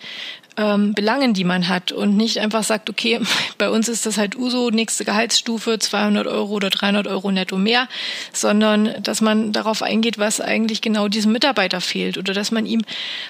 ähm, 0.56 0.94
Belangen, 0.94 1.34
die 1.34 1.44
man 1.44 1.68
hat 1.68 1.90
und 1.90 2.16
nicht 2.16 2.38
einfach 2.38 2.62
sagt, 2.62 2.88
okay, 2.88 3.20
bei 3.58 3.70
uns 3.70 3.88
ist 3.88 4.06
das 4.06 4.18
halt 4.18 4.36
USO, 4.36 4.70
nächste 4.70 5.04
Gehaltsstufe, 5.04 5.78
200 5.78 6.26
Euro 6.26 6.52
oder 6.52 6.70
300 6.70 7.06
Euro 7.06 7.30
netto 7.30 7.56
mehr, 7.56 7.88
sondern 8.32 8.94
dass 9.02 9.20
man 9.20 9.52
darauf 9.52 9.82
eingeht, 9.82 10.18
was 10.18 10.40
eigentlich 10.40 10.80
genau 10.80 11.08
diesem 11.08 11.32
Mitarbeiter 11.32 11.80
fehlt 11.80 12.18
oder 12.18 12.34
dass 12.34 12.50
man 12.50 12.66
ihm 12.66 12.82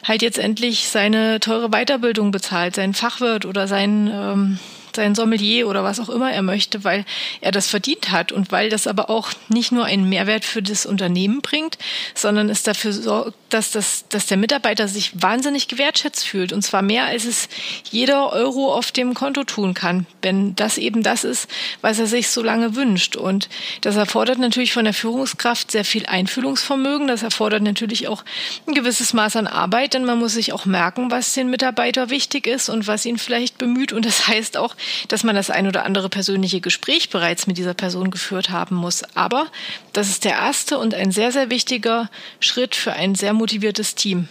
halt 0.02 0.22
jetzt 0.22 0.38
endlich 0.38 0.88
seine 0.88 1.40
teure 1.40 1.70
Weiterbildung 1.70 2.30
bezahlt, 2.30 2.74
seinen 2.74 2.94
Fachwirt 2.94 3.46
oder 3.46 3.68
seinen 3.68 4.08
ähm, 4.12 4.58
sein 4.96 5.14
Sommelier 5.14 5.68
oder 5.68 5.84
was 5.84 6.00
auch 6.00 6.08
immer 6.08 6.32
er 6.32 6.42
möchte, 6.42 6.84
weil 6.84 7.04
er 7.40 7.52
das 7.52 7.68
verdient 7.68 8.10
hat 8.10 8.32
und 8.32 8.52
weil 8.52 8.68
das 8.68 8.86
aber 8.86 9.10
auch 9.10 9.30
nicht 9.48 9.72
nur 9.72 9.84
einen 9.84 10.08
Mehrwert 10.08 10.44
für 10.44 10.62
das 10.62 10.86
Unternehmen 10.86 11.40
bringt, 11.40 11.78
sondern 12.14 12.48
es 12.50 12.62
dafür 12.62 12.92
sorgt, 12.92 13.34
dass, 13.50 13.70
das, 13.70 14.04
dass 14.08 14.26
der 14.26 14.36
Mitarbeiter 14.36 14.88
sich 14.88 15.12
wahnsinnig 15.14 15.68
gewertschätzt 15.68 16.26
fühlt 16.26 16.52
und 16.52 16.62
zwar 16.62 16.82
mehr, 16.82 17.04
als 17.04 17.24
es 17.24 17.48
jeder 17.90 18.32
Euro 18.32 18.74
auf 18.74 18.90
dem 18.90 19.14
Konto 19.14 19.44
tun 19.44 19.74
kann, 19.74 20.06
wenn 20.22 20.56
das 20.56 20.78
eben 20.78 21.02
das 21.02 21.24
ist, 21.24 21.48
was 21.80 21.98
er 21.98 22.06
sich 22.06 22.28
so 22.28 22.42
lange 22.42 22.74
wünscht. 22.74 23.16
Und 23.16 23.48
das 23.82 23.96
erfordert 23.96 24.38
natürlich 24.38 24.72
von 24.72 24.84
der 24.84 24.94
Führungskraft 24.94 25.70
sehr 25.70 25.84
viel 25.84 26.06
Einfühlungsvermögen. 26.06 27.06
Das 27.06 27.22
erfordert 27.22 27.62
natürlich 27.62 28.08
auch 28.08 28.24
ein 28.66 28.74
gewisses 28.74 29.12
Maß 29.12 29.36
an 29.36 29.46
Arbeit, 29.46 29.94
denn 29.94 30.04
man 30.04 30.18
muss 30.18 30.34
sich 30.34 30.52
auch 30.52 30.64
merken, 30.64 31.10
was 31.10 31.34
den 31.34 31.50
Mitarbeiter 31.50 32.10
wichtig 32.10 32.46
ist 32.46 32.68
und 32.68 32.86
was 32.86 33.06
ihn 33.06 33.18
vielleicht 33.18 33.58
bemüht. 33.58 33.92
Und 33.92 34.04
das 34.04 34.26
heißt 34.26 34.56
auch, 34.56 34.74
dass 35.08 35.24
man 35.24 35.34
das 35.34 35.50
ein 35.50 35.66
oder 35.66 35.84
andere 35.84 36.08
persönliche 36.08 36.60
Gespräch 36.60 37.10
bereits 37.10 37.46
mit 37.46 37.58
dieser 37.58 37.74
Person 37.74 38.10
geführt 38.10 38.50
haben 38.50 38.76
muss. 38.76 39.02
Aber 39.14 39.46
das 39.92 40.08
ist 40.08 40.24
der 40.24 40.32
erste 40.32 40.78
und 40.78 40.94
ein 40.94 41.12
sehr, 41.12 41.32
sehr 41.32 41.50
wichtiger 41.50 42.10
Schritt 42.40 42.74
für 42.74 42.92
ein 42.92 43.14
sehr 43.14 43.32
motiviertes 43.32 43.94
Team. 43.94 44.28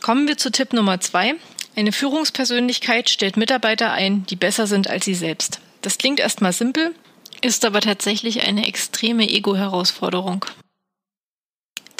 Kommen 0.00 0.26
wir 0.26 0.38
zu 0.38 0.50
Tipp 0.50 0.72
Nummer 0.72 1.00
zwei. 1.00 1.34
Eine 1.76 1.92
Führungspersönlichkeit 1.92 3.10
stellt 3.10 3.36
Mitarbeiter 3.36 3.92
ein, 3.92 4.26
die 4.26 4.36
besser 4.36 4.66
sind 4.66 4.88
als 4.88 5.04
sie 5.04 5.14
selbst. 5.14 5.60
Das 5.82 5.98
klingt 5.98 6.20
erstmal 6.20 6.52
simpel, 6.52 6.94
ist 7.42 7.64
aber 7.64 7.80
tatsächlich 7.80 8.46
eine 8.46 8.66
extreme 8.66 9.28
Ego-Herausforderung. 9.28 10.44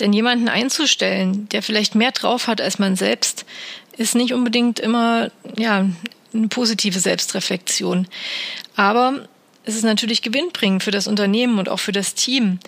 Denn 0.00 0.12
jemanden 0.12 0.48
einzustellen, 0.48 1.48
der 1.50 1.62
vielleicht 1.62 1.94
mehr 1.94 2.12
drauf 2.12 2.46
hat 2.46 2.60
als 2.60 2.78
man 2.78 2.96
selbst, 2.96 3.44
ist 3.96 4.14
nicht 4.14 4.32
unbedingt 4.32 4.80
immer 4.80 5.30
ja, 5.58 5.86
eine 6.32 6.48
positive 6.48 6.98
Selbstreflexion. 6.98 8.06
Aber 8.76 9.28
es 9.64 9.76
ist 9.76 9.84
natürlich 9.84 10.22
gewinnbringend 10.22 10.82
für 10.82 10.90
das 10.90 11.06
Unternehmen 11.06 11.58
und 11.58 11.68
auch 11.68 11.78
für 11.80 11.92
das 11.92 12.14
Team, 12.14 12.58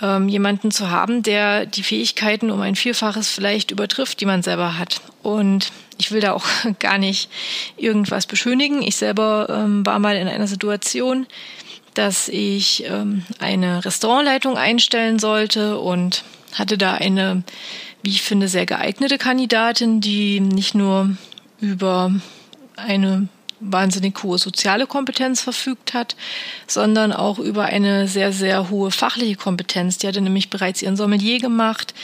ähm, 0.00 0.28
jemanden 0.28 0.70
zu 0.70 0.90
haben, 0.90 1.22
der 1.22 1.66
die 1.66 1.82
Fähigkeiten 1.82 2.50
um 2.50 2.60
ein 2.60 2.76
Vielfaches 2.76 3.30
vielleicht 3.30 3.70
übertrifft, 3.70 4.20
die 4.20 4.26
man 4.26 4.42
selber 4.42 4.78
hat. 4.78 5.00
Und 5.22 5.72
ich 5.98 6.12
will 6.12 6.20
da 6.20 6.32
auch 6.32 6.46
gar 6.78 6.98
nicht 6.98 7.30
irgendwas 7.76 8.26
beschönigen. 8.26 8.82
Ich 8.82 8.96
selber 8.96 9.48
ähm, 9.50 9.84
war 9.84 9.98
mal 9.98 10.16
in 10.16 10.28
einer 10.28 10.46
Situation, 10.46 11.26
dass 11.94 12.28
ich 12.28 12.84
ähm, 12.86 13.24
eine 13.40 13.84
Restaurantleitung 13.84 14.56
einstellen 14.56 15.18
sollte 15.18 15.78
und 15.78 16.22
hatte 16.54 16.78
da 16.78 16.94
eine, 16.94 17.42
wie 18.02 18.10
ich 18.10 18.22
finde, 18.22 18.48
sehr 18.48 18.66
geeignete 18.66 19.18
Kandidatin, 19.18 20.00
die 20.00 20.38
nicht 20.38 20.74
nur 20.74 21.16
über 21.60 22.12
eine 22.78 23.28
wahnsinnig 23.60 24.22
hohe 24.22 24.38
soziale 24.38 24.86
Kompetenz 24.86 25.40
verfügt 25.40 25.94
hat, 25.94 26.16
sondern 26.66 27.12
auch 27.12 27.38
über 27.38 27.64
eine 27.64 28.08
sehr, 28.08 28.32
sehr 28.32 28.70
hohe 28.70 28.90
fachliche 28.90 29.36
Kompetenz. 29.36 29.98
Die 29.98 30.06
hatte 30.06 30.20
nämlich 30.20 30.50
bereits 30.50 30.82
ihren 30.82 30.96
Sommelier 30.96 31.40
gemacht. 31.40 31.94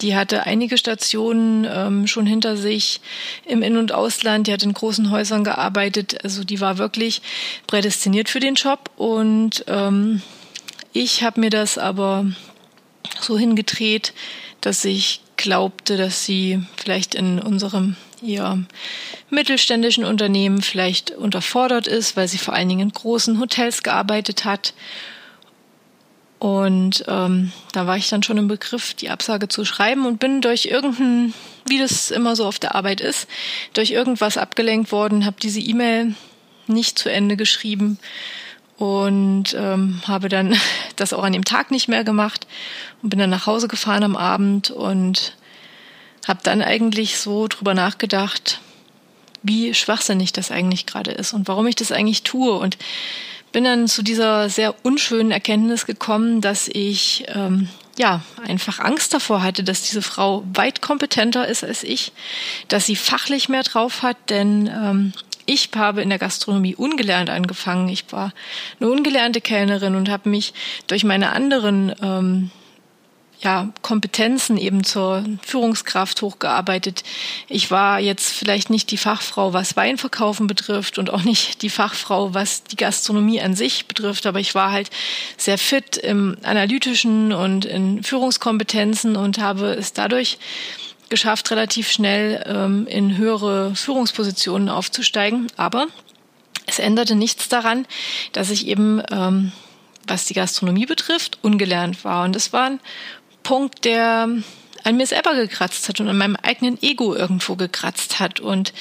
Die 0.00 0.16
hatte 0.16 0.44
einige 0.44 0.78
Stationen 0.78 1.66
ähm, 1.70 2.06
schon 2.06 2.26
hinter 2.26 2.56
sich 2.56 3.00
im 3.44 3.62
In- 3.62 3.76
und 3.76 3.92
Ausland. 3.92 4.46
Die 4.46 4.52
hat 4.52 4.62
in 4.62 4.72
großen 4.72 5.10
Häusern 5.10 5.44
gearbeitet. 5.44 6.24
Also 6.24 6.44
die 6.44 6.60
war 6.60 6.78
wirklich 6.78 7.22
prädestiniert 7.66 8.28
für 8.28 8.40
den 8.40 8.54
Job. 8.54 8.90
Und 8.96 9.64
ähm, 9.68 10.22
ich 10.92 11.22
habe 11.22 11.40
mir 11.40 11.50
das 11.50 11.76
aber 11.76 12.26
so 13.20 13.38
hingedreht, 13.38 14.14
dass 14.60 14.84
ich 14.84 15.20
glaubte, 15.36 15.96
dass 15.96 16.24
sie 16.24 16.62
vielleicht 16.76 17.14
in 17.14 17.38
unserem 17.38 17.96
ihr 18.24 18.64
mittelständischen 19.30 20.04
Unternehmen 20.04 20.62
vielleicht 20.62 21.10
unterfordert 21.10 21.86
ist, 21.86 22.16
weil 22.16 22.28
sie 22.28 22.38
vor 22.38 22.54
allen 22.54 22.68
Dingen 22.68 22.88
in 22.88 22.92
großen 22.92 23.38
Hotels 23.40 23.82
gearbeitet 23.82 24.44
hat. 24.44 24.74
Und 26.38 27.04
ähm, 27.08 27.52
da 27.72 27.86
war 27.86 27.96
ich 27.96 28.08
dann 28.08 28.22
schon 28.22 28.36
im 28.36 28.48
Begriff, 28.48 28.94
die 28.94 29.08
Absage 29.08 29.48
zu 29.48 29.64
schreiben 29.64 30.04
und 30.04 30.20
bin 30.20 30.40
durch 30.40 30.66
irgendein, 30.66 31.32
wie 31.66 31.78
das 31.78 32.10
immer 32.10 32.36
so 32.36 32.44
auf 32.44 32.58
der 32.58 32.74
Arbeit 32.74 33.00
ist, 33.00 33.28
durch 33.72 33.92
irgendwas 33.92 34.36
abgelenkt 34.36 34.92
worden, 34.92 35.24
habe 35.24 35.36
diese 35.40 35.60
E-Mail 35.60 36.14
nicht 36.66 36.98
zu 36.98 37.10
Ende 37.10 37.36
geschrieben 37.36 37.98
und 38.76 39.54
ähm, 39.58 40.02
habe 40.06 40.28
dann 40.28 40.54
das 40.96 41.12
auch 41.12 41.24
an 41.24 41.32
dem 41.32 41.44
Tag 41.44 41.70
nicht 41.70 41.88
mehr 41.88 42.04
gemacht 42.04 42.46
und 43.02 43.10
bin 43.10 43.18
dann 43.18 43.30
nach 43.30 43.46
Hause 43.46 43.68
gefahren 43.68 44.02
am 44.02 44.16
Abend 44.16 44.70
und 44.70 45.36
habe 46.28 46.40
dann 46.42 46.62
eigentlich 46.62 47.18
so 47.18 47.48
drüber 47.48 47.74
nachgedacht, 47.74 48.60
wie 49.42 49.74
schwachsinnig 49.74 50.32
das 50.32 50.50
eigentlich 50.50 50.86
gerade 50.86 51.12
ist 51.12 51.34
und 51.34 51.48
warum 51.48 51.66
ich 51.66 51.76
das 51.76 51.92
eigentlich 51.92 52.22
tue 52.22 52.52
und 52.52 52.78
bin 53.52 53.64
dann 53.64 53.86
zu 53.86 54.02
dieser 54.02 54.48
sehr 54.48 54.74
unschönen 54.84 55.30
Erkenntnis 55.30 55.86
gekommen, 55.86 56.40
dass 56.40 56.66
ich 56.66 57.24
ähm, 57.28 57.68
ja 57.96 58.22
einfach 58.44 58.80
Angst 58.80 59.14
davor 59.14 59.42
hatte, 59.42 59.62
dass 59.62 59.82
diese 59.82 60.02
Frau 60.02 60.42
weit 60.52 60.80
kompetenter 60.82 61.46
ist 61.46 61.62
als 61.62 61.84
ich, 61.84 62.12
dass 62.68 62.86
sie 62.86 62.96
fachlich 62.96 63.48
mehr 63.48 63.62
drauf 63.62 64.02
hat, 64.02 64.16
denn 64.28 64.66
ähm, 64.66 65.12
ich 65.46 65.70
habe 65.76 66.02
in 66.02 66.08
der 66.08 66.18
Gastronomie 66.18 66.74
ungelernt 66.74 67.30
angefangen. 67.30 67.88
Ich 67.88 68.10
war 68.10 68.32
eine 68.80 68.90
ungelernte 68.90 69.40
Kellnerin 69.40 69.94
und 69.94 70.08
habe 70.08 70.30
mich 70.30 70.54
durch 70.86 71.04
meine 71.04 71.32
anderen 71.32 71.94
ähm, 72.02 72.50
ja, 73.40 73.68
Kompetenzen 73.82 74.56
eben 74.56 74.84
zur 74.84 75.24
Führungskraft 75.42 76.22
hochgearbeitet. 76.22 77.02
Ich 77.48 77.70
war 77.70 78.00
jetzt 78.00 78.32
vielleicht 78.32 78.70
nicht 78.70 78.90
die 78.90 78.96
Fachfrau, 78.96 79.52
was 79.52 79.76
Weinverkaufen 79.76 80.46
betrifft 80.46 80.98
und 80.98 81.10
auch 81.10 81.22
nicht 81.22 81.62
die 81.62 81.70
Fachfrau, 81.70 82.32
was 82.32 82.64
die 82.64 82.76
Gastronomie 82.76 83.40
an 83.40 83.54
sich 83.54 83.86
betrifft, 83.86 84.26
aber 84.26 84.40
ich 84.40 84.54
war 84.54 84.72
halt 84.72 84.90
sehr 85.36 85.58
fit 85.58 85.96
im 85.96 86.36
analytischen 86.42 87.32
und 87.32 87.64
in 87.64 88.02
Führungskompetenzen 88.02 89.16
und 89.16 89.38
habe 89.38 89.72
es 89.74 89.92
dadurch 89.92 90.38
geschafft, 91.10 91.50
relativ 91.50 91.90
schnell 91.90 92.42
ähm, 92.46 92.86
in 92.86 93.16
höhere 93.18 93.74
Führungspositionen 93.74 94.70
aufzusteigen. 94.70 95.48
Aber 95.56 95.86
es 96.66 96.78
änderte 96.78 97.14
nichts 97.14 97.48
daran, 97.48 97.86
dass 98.32 98.50
ich 98.50 98.66
eben 98.66 99.02
ähm, 99.10 99.52
was 100.06 100.26
die 100.26 100.34
Gastronomie 100.34 100.86
betrifft, 100.86 101.38
ungelernt 101.42 102.04
war. 102.04 102.24
Und 102.24 102.36
es 102.36 102.52
waren 102.52 102.80
Punkt, 103.44 103.84
der 103.84 104.28
an 104.82 104.96
mir 104.96 105.06
selber 105.06 105.34
gekratzt 105.36 105.88
hat 105.88 106.00
und 106.00 106.08
an 106.08 106.18
meinem 106.18 106.36
eigenen 106.36 106.82
Ego 106.82 107.14
irgendwo 107.14 107.54
gekratzt 107.54 108.18
hat. 108.18 108.40
Und 108.40 108.72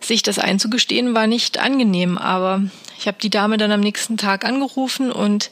sich 0.00 0.22
das 0.22 0.38
einzugestehen 0.38 1.14
war 1.14 1.26
nicht 1.26 1.58
angenehm. 1.58 2.18
Aber 2.18 2.62
ich 2.98 3.06
habe 3.06 3.18
die 3.20 3.30
Dame 3.30 3.56
dann 3.56 3.72
am 3.72 3.80
nächsten 3.80 4.16
Tag 4.16 4.44
angerufen 4.44 5.12
und 5.12 5.50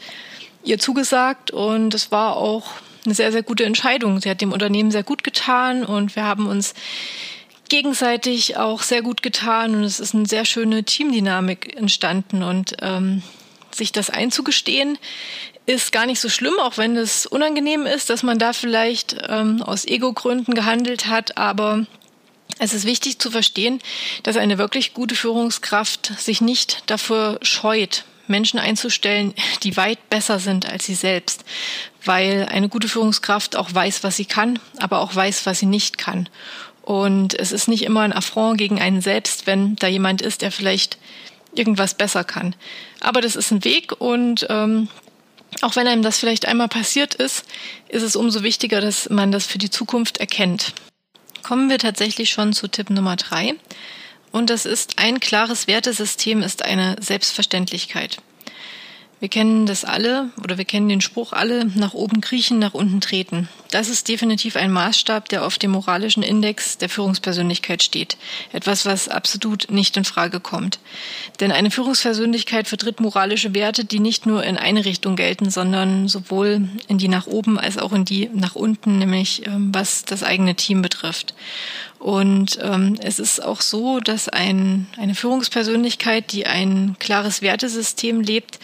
ihr 0.64 0.78
zugesagt 0.78 1.50
und 1.50 1.94
es 1.94 2.10
war 2.10 2.36
auch 2.36 2.66
eine 3.04 3.14
sehr, 3.14 3.32
sehr 3.32 3.42
gute 3.42 3.64
Entscheidung. 3.64 4.20
Sie 4.20 4.28
hat 4.28 4.40
dem 4.40 4.52
Unternehmen 4.52 4.90
sehr 4.90 5.02
gut 5.02 5.22
getan 5.22 5.84
und 5.84 6.16
wir 6.16 6.24
haben 6.24 6.46
uns 6.46 6.74
gegenseitig 7.68 8.56
auch 8.56 8.82
sehr 8.82 9.02
gut 9.02 9.22
getan 9.22 9.74
und 9.74 9.84
es 9.84 10.00
ist 10.00 10.14
eine 10.14 10.26
sehr 10.26 10.44
schöne 10.44 10.84
Teamdynamik 10.84 11.76
entstanden 11.76 12.42
und 12.42 12.76
ähm, 12.80 13.22
sich 13.70 13.92
das 13.92 14.10
einzugestehen 14.10 14.98
ist 15.68 15.92
gar 15.92 16.06
nicht 16.06 16.18
so 16.18 16.30
schlimm, 16.30 16.54
auch 16.60 16.78
wenn 16.78 16.96
es 16.96 17.26
unangenehm 17.26 17.84
ist, 17.84 18.08
dass 18.08 18.22
man 18.22 18.38
da 18.38 18.54
vielleicht 18.54 19.16
ähm, 19.28 19.62
aus 19.62 19.84
Ego-Gründen 19.84 20.54
gehandelt 20.54 21.08
hat. 21.08 21.36
Aber 21.36 21.84
es 22.58 22.72
ist 22.72 22.86
wichtig 22.86 23.18
zu 23.18 23.30
verstehen, 23.30 23.80
dass 24.22 24.38
eine 24.38 24.56
wirklich 24.56 24.94
gute 24.94 25.14
Führungskraft 25.14 26.12
sich 26.18 26.40
nicht 26.40 26.84
dafür 26.86 27.38
scheut, 27.42 28.04
Menschen 28.28 28.58
einzustellen, 28.58 29.34
die 29.62 29.76
weit 29.76 30.08
besser 30.08 30.38
sind 30.38 30.66
als 30.66 30.86
sie 30.86 30.94
selbst, 30.94 31.44
weil 32.02 32.48
eine 32.50 32.70
gute 32.70 32.88
Führungskraft 32.88 33.54
auch 33.54 33.72
weiß, 33.72 34.02
was 34.02 34.16
sie 34.16 34.24
kann, 34.24 34.58
aber 34.78 35.00
auch 35.00 35.14
weiß, 35.14 35.44
was 35.44 35.58
sie 35.58 35.66
nicht 35.66 35.98
kann. 35.98 36.30
Und 36.80 37.38
es 37.38 37.52
ist 37.52 37.68
nicht 37.68 37.84
immer 37.84 38.00
ein 38.00 38.14
Affront 38.14 38.56
gegen 38.56 38.80
einen 38.80 39.02
selbst, 39.02 39.46
wenn 39.46 39.76
da 39.76 39.86
jemand 39.86 40.22
ist, 40.22 40.40
der 40.40 40.50
vielleicht 40.50 40.96
irgendwas 41.54 41.92
besser 41.92 42.24
kann. 42.24 42.54
Aber 43.00 43.20
das 43.20 43.36
ist 43.36 43.50
ein 43.50 43.64
Weg 43.64 44.00
und 44.00 44.46
ähm, 44.48 44.88
auch 45.62 45.76
wenn 45.76 45.86
einem 45.86 46.02
das 46.02 46.18
vielleicht 46.18 46.46
einmal 46.46 46.68
passiert 46.68 47.14
ist, 47.14 47.44
ist 47.88 48.02
es 48.02 48.16
umso 48.16 48.42
wichtiger, 48.42 48.80
dass 48.80 49.08
man 49.10 49.32
das 49.32 49.46
für 49.46 49.58
die 49.58 49.70
Zukunft 49.70 50.18
erkennt. 50.18 50.72
Kommen 51.42 51.70
wir 51.70 51.78
tatsächlich 51.78 52.30
schon 52.30 52.52
zu 52.52 52.68
Tipp 52.68 52.90
Nummer 52.90 53.16
drei. 53.16 53.54
Und 54.30 54.50
das 54.50 54.66
ist 54.66 54.98
ein 54.98 55.20
klares 55.20 55.66
Wertesystem 55.66 56.42
ist 56.42 56.62
eine 56.64 56.96
Selbstverständlichkeit. 57.00 58.18
Wir 59.20 59.28
kennen 59.28 59.66
das 59.66 59.84
alle 59.84 60.30
oder 60.44 60.58
wir 60.58 60.64
kennen 60.64 60.88
den 60.88 61.00
Spruch 61.00 61.32
alle, 61.32 61.64
nach 61.64 61.92
oben 61.92 62.20
kriechen, 62.20 62.60
nach 62.60 62.74
unten 62.74 63.00
treten. 63.00 63.48
Das 63.70 63.88
ist 63.88 64.08
definitiv 64.08 64.54
ein 64.54 64.70
Maßstab, 64.70 65.28
der 65.28 65.44
auf 65.44 65.58
dem 65.58 65.72
moralischen 65.72 66.22
Index 66.22 66.78
der 66.78 66.88
Führungspersönlichkeit 66.88 67.82
steht. 67.82 68.16
Etwas, 68.52 68.86
was 68.86 69.08
absolut 69.08 69.70
nicht 69.70 69.96
in 69.96 70.04
Frage 70.04 70.38
kommt. 70.38 70.78
Denn 71.40 71.50
eine 71.50 71.70
Führungspersönlichkeit 71.70 72.68
vertritt 72.68 73.00
moralische 73.00 73.54
Werte, 73.54 73.84
die 73.84 73.98
nicht 73.98 74.24
nur 74.24 74.44
in 74.44 74.56
eine 74.56 74.84
Richtung 74.84 75.16
gelten, 75.16 75.50
sondern 75.50 76.06
sowohl 76.06 76.68
in 76.86 76.98
die 76.98 77.08
nach 77.08 77.26
oben 77.26 77.58
als 77.58 77.76
auch 77.76 77.92
in 77.92 78.04
die 78.04 78.30
nach 78.32 78.54
unten, 78.54 78.98
nämlich 78.98 79.46
ähm, 79.46 79.70
was 79.74 80.04
das 80.04 80.22
eigene 80.22 80.54
Team 80.54 80.80
betrifft. 80.80 81.34
Und 81.98 82.60
ähm, 82.62 82.96
es 83.02 83.18
ist 83.18 83.42
auch 83.44 83.60
so, 83.60 83.98
dass 83.98 84.28
ein, 84.28 84.86
eine 84.96 85.16
Führungspersönlichkeit, 85.16 86.30
die 86.32 86.46
ein 86.46 86.94
klares 87.00 87.42
Wertesystem 87.42 88.20
lebt, 88.20 88.60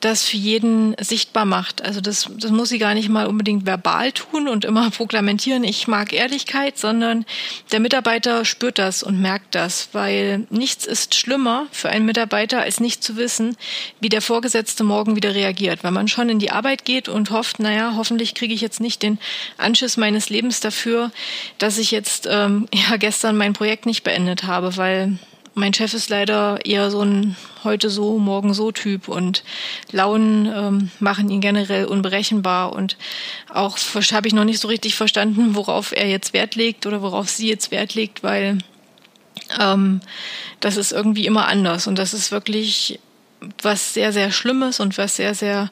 das 0.00 0.22
für 0.22 0.36
jeden 0.36 0.94
sichtbar 1.00 1.44
macht. 1.44 1.82
Also 1.82 2.00
das, 2.00 2.30
das 2.38 2.52
muss 2.52 2.68
sie 2.68 2.78
gar 2.78 2.94
nicht 2.94 3.08
mal 3.08 3.26
unbedingt 3.26 3.66
verbal 3.66 4.12
tun 4.12 4.46
und 4.46 4.64
immer 4.64 4.90
proklamentieren, 4.98 5.64
ich 5.64 5.88
mag 5.88 6.12
Ehrlichkeit, 6.12 6.78
sondern 6.78 7.24
der 7.72 7.80
Mitarbeiter 7.80 8.44
spürt 8.44 8.78
das 8.78 9.02
und 9.02 9.20
merkt 9.20 9.56
das, 9.56 9.88
weil 9.92 10.46
nichts 10.50 10.86
ist 10.86 11.16
schlimmer 11.16 11.66
für 11.72 11.88
einen 11.88 12.06
Mitarbeiter, 12.06 12.60
als 12.60 12.78
nicht 12.78 13.02
zu 13.02 13.16
wissen, 13.16 13.56
wie 13.98 14.08
der 14.08 14.22
Vorgesetzte 14.22 14.84
morgen 14.84 15.16
wieder 15.16 15.34
reagiert. 15.34 15.82
Weil 15.82 15.90
man 15.90 16.06
schon 16.06 16.28
in 16.28 16.38
die 16.38 16.52
Arbeit 16.52 16.84
geht 16.84 17.08
und 17.08 17.32
hofft, 17.32 17.58
naja, 17.58 17.94
hoffentlich 17.96 18.34
kriege 18.34 18.54
ich 18.54 18.60
jetzt 18.60 18.80
nicht 18.80 19.02
den 19.02 19.18
Anschiss 19.56 19.96
meines 19.96 20.30
Lebens 20.30 20.60
dafür, 20.60 21.10
dass 21.58 21.78
ich 21.78 21.90
jetzt 21.90 22.28
ähm, 22.30 22.67
ja 22.72 22.96
gestern 22.96 23.36
mein 23.36 23.52
Projekt 23.52 23.86
nicht 23.86 24.04
beendet 24.04 24.44
habe, 24.44 24.76
weil 24.76 25.18
mein 25.54 25.74
Chef 25.74 25.92
ist 25.92 26.08
leider 26.08 26.64
eher 26.64 26.90
so 26.90 27.02
ein 27.02 27.36
heute 27.64 27.90
so, 27.90 28.18
morgen 28.18 28.54
so 28.54 28.70
Typ 28.70 29.08
und 29.08 29.42
Launen 29.90 30.46
ähm, 30.46 30.90
machen 31.00 31.30
ihn 31.30 31.40
generell 31.40 31.84
unberechenbar 31.86 32.72
und 32.72 32.96
auch 33.52 33.76
habe 34.12 34.28
ich 34.28 34.34
noch 34.34 34.44
nicht 34.44 34.60
so 34.60 34.68
richtig 34.68 34.94
verstanden, 34.94 35.56
worauf 35.56 35.92
er 35.92 36.08
jetzt 36.08 36.32
Wert 36.32 36.54
legt 36.54 36.86
oder 36.86 37.02
worauf 37.02 37.28
sie 37.28 37.48
jetzt 37.48 37.70
Wert 37.70 37.94
legt, 37.94 38.22
weil 38.22 38.58
ähm, 39.60 40.00
das 40.60 40.76
ist 40.76 40.92
irgendwie 40.92 41.26
immer 41.26 41.48
anders 41.48 41.86
und 41.86 41.98
das 41.98 42.14
ist 42.14 42.30
wirklich 42.30 43.00
was 43.62 43.94
sehr, 43.94 44.12
sehr 44.12 44.30
Schlimmes 44.30 44.80
und 44.80 44.96
was 44.98 45.16
sehr, 45.16 45.34
sehr 45.34 45.70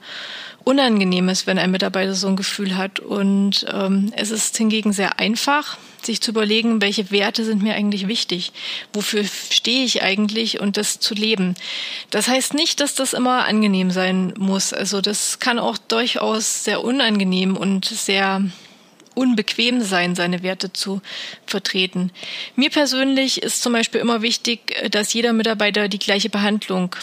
unangenehm 0.67 1.29
ist, 1.29 1.47
wenn 1.47 1.61
ein 1.61 1.71
Mitarbeiter 1.71 2.15
so 2.15 2.27
ein 2.27 2.35
Gefühl 2.35 2.77
hat. 2.77 2.99
Und 2.99 3.65
ähm, 3.73 4.13
es 4.17 4.33
ist 4.33 4.57
hingegen 4.57 4.93
sehr 4.93 5.21
einfach, 5.21 5.79
sich 6.03 6.21
zu 6.21 6.33
überlegen, 6.33 6.83
welche 6.83 7.13
Werte 7.13 7.45
sind 7.45 7.63
mir 7.63 7.75
eigentlich 7.75 8.09
wichtig, 8.09 8.51
wofür 8.93 9.25
stehe 9.51 9.85
ich 9.85 10.03
eigentlich 10.03 10.59
und 10.59 10.77
das 10.77 10.99
zu 10.99 11.15
leben. 11.15 11.55
Das 12.11 12.27
heißt 12.27 12.55
nicht, 12.55 12.81
dass 12.81 12.97
das 12.97 13.13
immer 13.13 13.45
angenehm 13.45 13.93
sein 13.93 14.35
muss. 14.37 14.73
Also 14.73 15.01
das 15.01 15.39
kann 15.39 15.61
auch 15.61 15.79
durchaus 15.79 16.65
sehr 16.65 16.83
unangenehm 16.83 17.57
und 17.57 17.85
sehr 17.85 18.43
unbequem 19.15 19.83
sein, 19.83 20.17
seine 20.17 20.43
Werte 20.43 20.73
zu 20.73 21.01
vertreten. 21.47 22.11
Mir 22.57 22.71
persönlich 22.71 23.41
ist 23.41 23.63
zum 23.63 23.73
Beispiel 23.73 24.01
immer 24.01 24.21
wichtig, 24.21 24.75
dass 24.91 25.13
jeder 25.13 25.33
Mitarbeiter 25.33 25.87
die 25.87 26.01
gleiche 26.01 26.29
Behandlung 26.29 26.97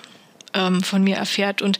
ähm, 0.54 0.84
von 0.84 1.02
mir 1.02 1.16
erfährt. 1.16 1.62
Und 1.62 1.80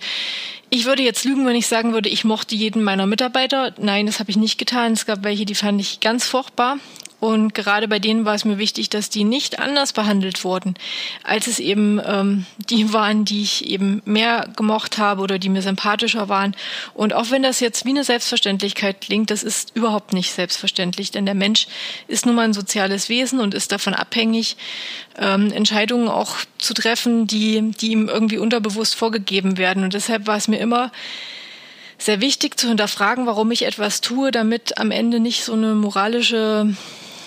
ich 0.74 0.86
würde 0.86 1.04
jetzt 1.04 1.24
lügen, 1.24 1.46
wenn 1.46 1.56
ich 1.56 1.68
sagen 1.68 1.94
würde, 1.94 2.10
ich 2.10 2.24
mochte 2.24 2.56
jeden 2.56 2.84
meiner 2.84 3.06
Mitarbeiter. 3.06 3.76
Nein, 3.78 4.08
das 4.08 4.20
habe 4.20 4.32
ich 4.32 4.38
nicht 4.38 4.58
getan. 4.58 4.94
Es 4.94 5.06
gab 5.06 5.24
welche, 5.24 5.46
die 5.46 5.54
fand 5.54 5.80
ich 5.80 6.00
ganz 6.00 6.26
furchtbar. 6.26 6.78
Und 7.24 7.54
gerade 7.54 7.88
bei 7.88 8.00
denen 8.00 8.26
war 8.26 8.36
es 8.36 8.44
mir 8.44 8.58
wichtig, 8.58 8.90
dass 8.90 9.10
die 9.10 9.24
nicht 9.24 9.58
anders 9.58 9.94
behandelt 9.94 10.44
wurden, 10.44 10.74
als 11.24 11.48
es 11.48 11.60
eben 11.60 12.02
ähm, 12.06 12.46
die 12.70 12.92
waren, 12.92 13.24
die 13.24 13.44
ich 13.44 13.66
eben 13.66 14.02
mehr 14.04 14.50
gemocht 14.58 14.98
habe 14.98 15.22
oder 15.22 15.40
die 15.40 15.48
mir 15.48 15.62
sympathischer 15.62 16.28
waren. 16.28 16.54
Und 16.94 17.14
auch 17.14 17.32
wenn 17.32 17.42
das 17.42 17.62
jetzt 17.62 17.86
wie 17.86 17.92
eine 17.92 18.04
Selbstverständlichkeit 18.04 19.00
klingt, 19.00 19.32
das 19.32 19.42
ist 19.42 19.74
überhaupt 19.74 20.12
nicht 20.12 20.34
selbstverständlich, 20.34 21.12
denn 21.12 21.26
der 21.26 21.34
Mensch 21.34 21.68
ist 22.10 22.26
nun 22.26 22.36
mal 22.36 22.44
ein 22.44 22.52
soziales 22.52 23.08
Wesen 23.08 23.40
und 23.40 23.54
ist 23.54 23.72
davon 23.72 23.94
abhängig, 23.94 24.58
ähm, 25.18 25.50
Entscheidungen 25.54 26.10
auch 26.10 26.36
zu 26.58 26.74
treffen, 26.74 27.26
die, 27.26 27.72
die 27.72 27.92
ihm 27.92 28.10
irgendwie 28.10 28.38
unterbewusst 28.38 28.96
vorgegeben 28.96 29.58
werden. 29.58 29.86
Und 29.86 29.94
deshalb 29.94 30.28
war 30.28 30.36
es 30.36 30.50
mir 30.50 30.60
immer 30.60 30.92
sehr 31.98 32.20
wichtig 32.20 32.60
zu 32.60 32.68
hinterfragen, 32.68 33.28
warum 33.28 33.50
ich 33.52 33.64
etwas 33.64 34.02
tue, 34.02 34.32
damit 34.32 34.78
am 34.78 34.92
Ende 34.92 35.22
nicht 35.22 35.46
so 35.46 35.54
eine 35.54 35.74
moralische 35.74 36.76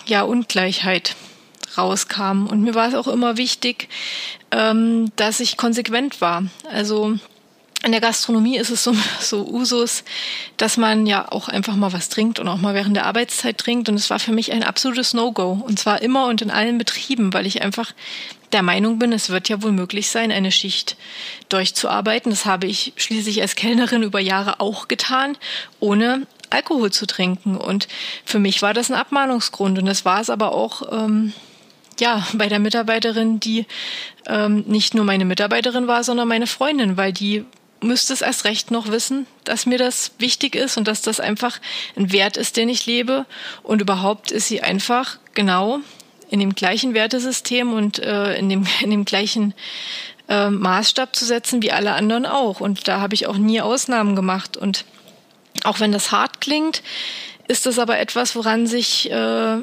ja, 0.09 0.23
Ungleichheit 0.23 1.17
rauskam. 1.77 2.47
Und 2.47 2.63
mir 2.63 2.75
war 2.75 2.89
es 2.89 2.95
auch 2.95 3.09
immer 3.09 3.37
wichtig, 3.37 3.89
ähm, 4.51 5.13
dass 5.17 5.41
ich 5.41 5.57
konsequent 5.57 6.21
war. 6.21 6.45
Also 6.71 7.19
in 7.85 7.93
der 7.93 8.01
Gastronomie 8.01 8.57
ist 8.57 8.71
es 8.71 8.83
so, 8.83 8.95
so 9.21 9.47
Usus, 9.47 10.05
dass 10.57 10.77
man 10.77 11.07
ja 11.07 11.31
auch 11.31 11.49
einfach 11.49 11.77
mal 11.77 11.93
was 11.93 12.09
trinkt 12.09 12.39
und 12.39 12.49
auch 12.49 12.57
mal 12.57 12.75
während 12.75 12.97
der 12.97 13.07
Arbeitszeit 13.07 13.59
trinkt. 13.59 13.89
Und 13.89 13.95
es 13.95 14.11
war 14.11 14.19
für 14.19 14.33
mich 14.33 14.53
ein 14.53 14.65
absolutes 14.65 15.15
No-Go. 15.15 15.63
Und 15.65 15.79
zwar 15.79 16.03
immer 16.03 16.27
und 16.27 16.43
in 16.43 16.51
allen 16.51 16.79
Betrieben, 16.79 17.33
weil 17.33 17.47
ich 17.47 17.63
einfach 17.63 17.93
der 18.53 18.63
Meinung 18.63 18.99
bin, 18.99 19.13
es 19.13 19.31
wird 19.31 19.49
ja 19.49 19.63
wohl 19.63 19.73
möglich 19.73 20.09
sein, 20.09 20.33
eine 20.33 20.53
Schicht 20.53 20.97
durchzuarbeiten. 21.49 22.31
Das 22.31 22.47
habe 22.47 22.67
ich 22.67 22.93
schließlich 22.97 23.41
als 23.43 23.57
Kellnerin 23.57 24.03
über 24.03 24.21
Jahre 24.21 24.61
auch 24.61 24.89
getan, 24.89 25.37
ohne 25.81 26.27
Alkohol 26.51 26.93
zu 26.93 27.07
trinken. 27.07 27.57
Und 27.57 27.89
für 28.25 28.39
mich 28.39 28.63
war 28.63 28.75
das 28.75 28.91
ein 28.91 28.97
Abmahnungsgrund. 28.97 29.79
Und 29.79 29.87
das 29.87 30.05
war 30.05 30.21
es 30.21 30.31
aber 30.31 30.53
auch 30.53 30.93
ähm, 30.93 31.33
ja 32.01 32.27
bei 32.35 32.49
der 32.49 32.59
Mitarbeiterin, 32.59 33.41
die 33.41 33.67
ähm, 34.27 34.65
nicht 34.67 34.95
nur 34.95 35.05
meine 35.05 35.25
Mitarbeiterin 35.25 35.87
war, 35.87 36.05
sondern 36.05 36.29
meine 36.29 36.47
Freundin, 36.47 36.97
weil 36.97 37.13
die 37.13 37.45
müsste 37.81 38.13
es 38.13 38.23
erst 38.23 38.45
recht 38.45 38.71
noch 38.71 38.91
wissen, 38.91 39.27
dass 39.45 39.67
mir 39.67 39.79
das 39.79 40.13
wichtig 40.19 40.55
ist 40.55 40.77
und 40.77 40.89
dass 40.89 41.03
das 41.03 41.21
einfach 41.21 41.61
ein 41.97 42.13
Wert 42.13 42.37
ist, 42.37 42.57
den 42.57 42.69
ich 42.69 42.87
lebe. 42.87 43.27
Und 43.63 43.81
überhaupt 43.81 44.31
ist 44.31 44.49
sie 44.49 44.63
einfach 44.63 45.19
genau 45.35 45.81
in 46.29 46.41
dem 46.41 46.55
gleichen 46.55 46.95
Wertesystem 46.95 47.73
und 47.73 47.99
äh, 47.99 48.37
in, 48.37 48.49
dem, 48.49 48.67
in 48.83 48.91
dem 48.91 49.05
gleichen 49.05 49.55
äh, 50.29 50.51
Maßstab 50.51 51.15
zu 51.15 51.25
setzen 51.25 51.63
wie 51.63 51.73
alle 51.73 51.93
anderen 51.93 52.27
auch. 52.27 52.61
Und 52.61 52.89
da 52.89 53.01
habe 53.01 53.15
ich 53.15 53.27
auch 53.27 53.37
nie 53.37 53.61
Ausnahmen 53.61 54.17
gemacht. 54.17 54.57
Und 54.57 54.85
auch 55.67 55.81
wenn 55.81 55.93
das 55.93 56.13
hart 56.13 56.41
klingt, 56.41 56.83
ist 57.49 57.67
das 57.67 57.79
aber 57.79 57.99
etwas, 57.99 58.35
woran 58.35 58.67
sich 58.67 59.11
äh, 59.11 59.59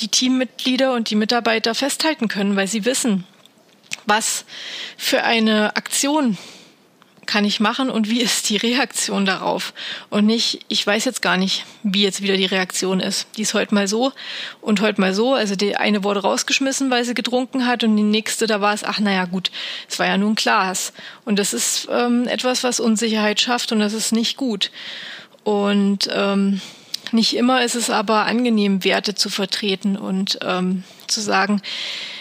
die 0.00 0.08
Teammitglieder 0.08 0.92
und 0.94 1.10
die 1.10 1.16
Mitarbeiter 1.16 1.74
festhalten 1.74 2.28
können, 2.28 2.56
weil 2.56 2.66
sie 2.66 2.84
wissen, 2.84 3.24
was 4.06 4.44
für 4.96 5.22
eine 5.22 5.76
Aktion 5.76 6.36
kann 7.30 7.44
ich 7.44 7.60
machen 7.60 7.90
und 7.90 8.10
wie 8.10 8.20
ist 8.20 8.50
die 8.50 8.56
Reaktion 8.56 9.24
darauf? 9.24 9.72
Und 10.10 10.26
nicht, 10.26 10.64
ich 10.66 10.84
weiß 10.84 11.04
jetzt 11.04 11.22
gar 11.22 11.36
nicht, 11.36 11.64
wie 11.84 12.02
jetzt 12.02 12.22
wieder 12.22 12.36
die 12.36 12.44
Reaktion 12.44 12.98
ist. 12.98 13.28
Die 13.36 13.42
ist 13.42 13.54
heute 13.54 13.72
mal 13.72 13.86
so 13.86 14.12
und 14.60 14.80
heute 14.80 15.00
mal 15.00 15.14
so. 15.14 15.34
Also 15.34 15.54
die 15.54 15.76
eine 15.76 16.02
wurde 16.02 16.22
rausgeschmissen, 16.22 16.90
weil 16.90 17.04
sie 17.04 17.14
getrunken 17.14 17.68
hat 17.68 17.84
und 17.84 17.96
die 17.96 18.02
nächste, 18.02 18.48
da 18.48 18.60
war 18.60 18.74
es, 18.74 18.82
ach 18.82 18.98
naja 18.98 19.26
gut, 19.26 19.52
es 19.88 20.00
war 20.00 20.06
ja 20.06 20.18
nur 20.18 20.30
ein 20.30 20.34
Glas. 20.34 20.92
Und 21.24 21.38
das 21.38 21.52
ist 21.52 21.86
ähm, 21.88 22.26
etwas, 22.26 22.64
was 22.64 22.80
Unsicherheit 22.80 23.40
schafft 23.40 23.70
und 23.70 23.78
das 23.78 23.92
ist 23.92 24.10
nicht 24.10 24.36
gut. 24.36 24.72
Und 25.44 26.08
ähm, 26.12 26.60
nicht 27.12 27.36
immer 27.36 27.62
ist 27.62 27.76
es 27.76 27.90
aber 27.90 28.26
angenehm, 28.26 28.82
Werte 28.82 29.14
zu 29.14 29.30
vertreten 29.30 29.96
und 29.96 30.40
ähm, 30.42 30.82
zu 31.06 31.20
sagen, 31.20 31.62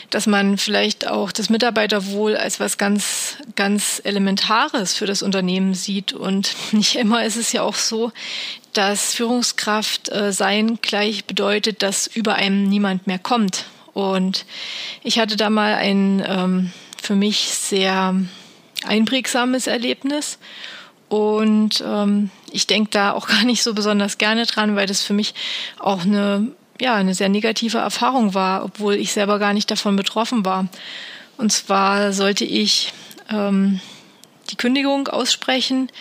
dass 0.09 0.27
man 0.27 0.57
vielleicht 0.57 1.07
auch 1.07 1.31
das 1.31 1.49
Mitarbeiterwohl 1.49 2.35
als 2.35 2.59
was 2.59 2.77
ganz, 2.77 3.37
ganz 3.55 4.01
Elementares 4.03 4.95
für 4.95 5.05
das 5.05 5.21
Unternehmen 5.21 5.73
sieht. 5.73 6.13
Und 6.13 6.55
nicht 6.71 6.95
immer 6.95 7.23
ist 7.25 7.35
es 7.35 7.51
ja 7.51 7.61
auch 7.61 7.75
so, 7.75 8.11
dass 8.73 9.13
Führungskraft 9.13 10.09
äh, 10.09 10.31
sein 10.31 10.79
gleich 10.81 11.25
bedeutet, 11.25 11.81
dass 11.83 12.07
über 12.07 12.35
einem 12.35 12.67
niemand 12.67 13.07
mehr 13.07 13.19
kommt. 13.19 13.65
Und 13.93 14.45
ich 15.03 15.19
hatte 15.19 15.35
da 15.35 15.49
mal 15.49 15.73
ein 15.73 16.23
ähm, 16.25 16.71
für 17.01 17.15
mich 17.15 17.49
sehr 17.49 18.15
einprägsames 18.85 19.67
Erlebnis. 19.67 20.37
Und 21.09 21.83
ähm, 21.85 22.29
ich 22.51 22.67
denke 22.67 22.91
da 22.91 23.11
auch 23.11 23.27
gar 23.29 23.43
nicht 23.43 23.63
so 23.63 23.73
besonders 23.73 24.17
gerne 24.17 24.45
dran, 24.45 24.75
weil 24.75 24.87
das 24.87 25.01
für 25.01 25.13
mich 25.13 25.33
auch 25.79 26.03
eine 26.03 26.47
ja, 26.81 26.95
eine 26.95 27.13
sehr 27.13 27.29
negative 27.29 27.77
Erfahrung 27.77 28.33
war, 28.33 28.63
obwohl 28.63 28.95
ich 28.95 29.11
selber 29.13 29.39
gar 29.39 29.53
nicht 29.53 29.69
davon 29.69 29.95
betroffen 29.95 30.45
war. 30.45 30.67
Und 31.37 31.51
zwar 31.51 32.13
sollte 32.13 32.45
ich 32.45 32.93
ähm, 33.29 33.79
die 34.49 34.55
Kündigung 34.55 35.07
aussprechen. 35.07 35.91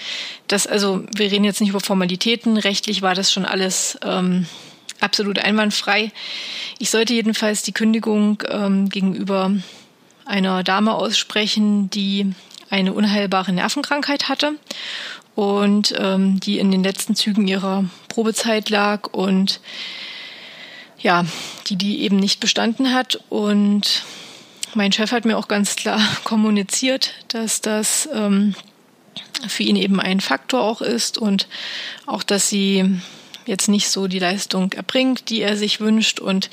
Das, 0.47 0.67
also 0.67 1.05
wir 1.15 1.31
reden 1.31 1.45
jetzt 1.45 1.61
nicht 1.61 1.71
über 1.71 1.81
Formalitäten, 1.81 2.57
rechtlich 2.57 3.03
war 3.03 3.15
das 3.15 3.33
schon 3.33 3.45
alles 3.45 3.99
ähm, 4.03 4.47
absolut 5.01 5.39
einwandfrei. 5.39 6.13
Ich 6.79 6.91
sollte 6.91 7.15
jedenfalls 7.15 7.63
die 7.63 7.73
Kündigung 7.73 8.43
ähm, 8.49 8.89
gegenüber 8.89 9.53
einer 10.25 10.63
Dame 10.63 10.95
aussprechen, 10.95 11.91
die 11.91 12.33
eine 12.71 12.93
unheilbare 12.93 13.53
Nervenkrankheit 13.53 14.29
hatte 14.29 14.55
und 15.35 15.95
ähm, 15.97 16.41
die 16.41 16.59
in 16.59 16.71
den 16.71 16.83
letzten 16.83 17.15
Zügen 17.15 17.47
ihrer 17.49 17.85
Probezeit 18.09 18.71
lag 18.71 19.09
und 19.13 19.61
ja, 21.01 21.25
die 21.67 21.77
die 21.77 22.01
eben 22.01 22.17
nicht 22.17 22.41
bestanden 22.41 22.93
hat. 22.93 23.21
Und 23.29 24.05
mein 24.75 24.93
Chef 24.93 25.13
hat 25.13 25.25
mir 25.25 25.37
auch 25.39 25.49
ganz 25.49 25.77
klar 25.77 26.01
kommuniziert, 26.25 27.13
dass 27.29 27.61
das 27.61 28.09
ähm, 28.13 28.55
für 29.47 29.63
ihn 29.63 29.77
eben 29.77 30.01
ein 30.01 30.21
Faktor 30.21 30.63
auch 30.63 30.81
ist 30.81 31.19
und 31.19 31.47
auch, 32.07 32.23
dass 32.23 32.49
sie 32.49 33.01
jetzt 33.47 33.69
nicht 33.69 33.89
so 33.89 34.09
die 34.09 34.19
Leistung 34.19 34.73
erbringt, 34.73 35.31
die 35.31 35.41
er 35.41 35.57
sich 35.57 35.81
wünscht 35.81 36.21
und 36.21 36.51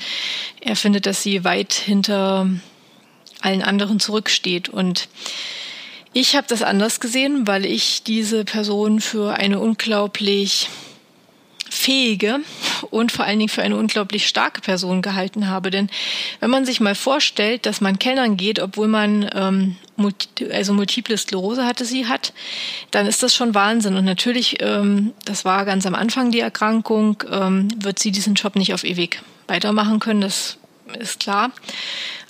er 0.60 0.76
findet, 0.76 1.04
dass 1.06 1.22
sie 1.22 1.44
weit 1.44 1.74
hinter 1.74 2.48
allen 3.42 3.62
anderen 3.62 4.00
zurücksteht 4.00 4.70
und 4.70 5.08
ich 6.14 6.34
habe 6.34 6.46
das 6.48 6.62
anders 6.62 6.98
gesehen, 7.00 7.46
weil 7.46 7.66
ich 7.66 8.02
diese 8.02 8.46
Person 8.46 9.02
für 9.02 9.34
eine 9.34 9.60
unglaublich 9.60 10.70
fähige 11.68 12.40
und 12.90 13.12
vor 13.12 13.24
allen 13.24 13.38
Dingen 13.38 13.48
für 13.48 13.62
eine 13.62 13.76
unglaublich 13.76 14.26
starke 14.26 14.60
Person 14.60 15.02
gehalten 15.02 15.48
habe. 15.48 15.70
Denn 15.70 15.90
wenn 16.40 16.50
man 16.50 16.64
sich 16.64 16.80
mal 16.80 16.94
vorstellt, 16.94 17.66
dass 17.66 17.80
man 17.80 17.98
Kellnern 17.98 18.36
geht, 18.36 18.60
obwohl 18.60 18.88
man 18.88 19.28
ähm, 19.34 19.76
also 20.52 20.72
multiple 20.72 21.16
Sklerose 21.16 21.64
hatte 21.64 21.84
sie 21.84 22.06
hat, 22.06 22.32
dann 22.90 23.06
ist 23.06 23.22
das 23.22 23.34
schon 23.34 23.54
Wahnsinn. 23.54 23.96
Und 23.96 24.04
natürlich, 24.04 24.62
ähm, 24.62 25.12
das 25.24 25.44
war 25.44 25.64
ganz 25.64 25.86
am 25.86 25.94
Anfang 25.94 26.30
die 26.30 26.40
Erkrankung, 26.40 27.22
ähm, 27.30 27.68
wird 27.82 27.98
sie 27.98 28.10
diesen 28.10 28.34
Job 28.34 28.56
nicht 28.56 28.74
auf 28.74 28.84
ewig 28.84 29.22
weitermachen 29.46 30.00
können, 30.00 30.20
das 30.20 30.58
ist 30.98 31.20
klar. 31.20 31.50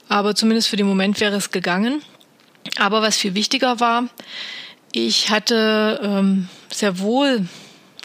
Aber 0.08 0.34
zumindest 0.34 0.68
für 0.68 0.76
den 0.76 0.86
Moment 0.86 1.20
wäre 1.20 1.36
es 1.36 1.50
gegangen. 1.50 2.02
Aber 2.78 3.02
was 3.02 3.16
viel 3.16 3.34
wichtiger 3.34 3.80
war, 3.80 4.04
ich 4.92 5.30
hatte 5.30 6.00
ähm, 6.02 6.48
sehr 6.70 6.98
wohl 6.98 7.46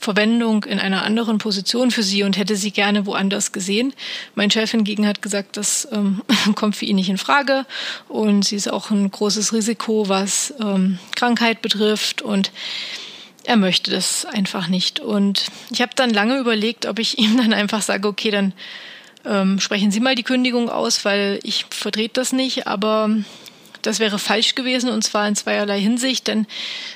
Verwendung 0.02 0.64
in 0.64 0.80
einer 0.80 1.04
anderen 1.04 1.38
Position 1.38 1.92
für 1.92 2.02
sie 2.02 2.24
und 2.24 2.36
hätte 2.36 2.56
sie 2.56 2.72
gerne 2.72 3.06
woanders 3.06 3.52
gesehen. 3.52 3.94
Mein 4.34 4.50
Chef 4.50 4.72
hingegen 4.72 5.08
hat 5.08 5.22
gesagt, 5.22 5.58
das 5.58 5.88
ähm, 5.92 6.24
kommt 6.56 6.76
für 6.76 6.86
ihn 6.86 6.96
nicht 6.96 7.10
in 7.10 7.20
Frage 7.20 7.66
und 8.10 8.44
sie 8.44 8.56
ist 8.56 8.72
auch 8.72 8.90
ein 8.90 9.10
großes 9.10 9.54
Risiko, 9.54 10.10
was 10.10 10.56
ähm, 10.60 10.98
Krankheit 11.16 11.62
betrifft 11.62 12.24
und 12.24 12.52
er 13.44 13.58
möchte 13.58 13.92
das 13.92 14.26
einfach 14.26 14.68
nicht. 14.68 15.00
Und 15.00 15.46
ich 15.72 15.82
habe 15.82 15.92
dann 15.96 16.10
lange 16.10 16.40
überlegt, 16.40 16.88
ob 16.88 16.98
ich 16.98 17.18
ihm 17.20 17.38
dann 17.38 17.54
einfach 17.54 17.84
sage, 17.84 18.08
okay, 18.08 18.32
dann 18.32 18.54
ähm, 19.24 19.60
sprechen 19.60 19.92
Sie 19.92 20.00
mal 20.00 20.16
die 20.16 20.24
Kündigung 20.24 20.68
aus, 20.70 21.06
weil 21.06 21.40
ich 21.44 21.68
vertrete 21.70 22.16
das 22.16 22.34
nicht, 22.34 22.66
aber 22.66 23.10
das 23.82 24.00
wäre 24.00 24.20
falsch 24.20 24.56
gewesen 24.56 24.90
und 24.90 25.04
zwar 25.04 25.28
in 25.28 25.36
zweierlei 25.36 25.80
Hinsicht, 25.80 26.28
denn 26.28 26.48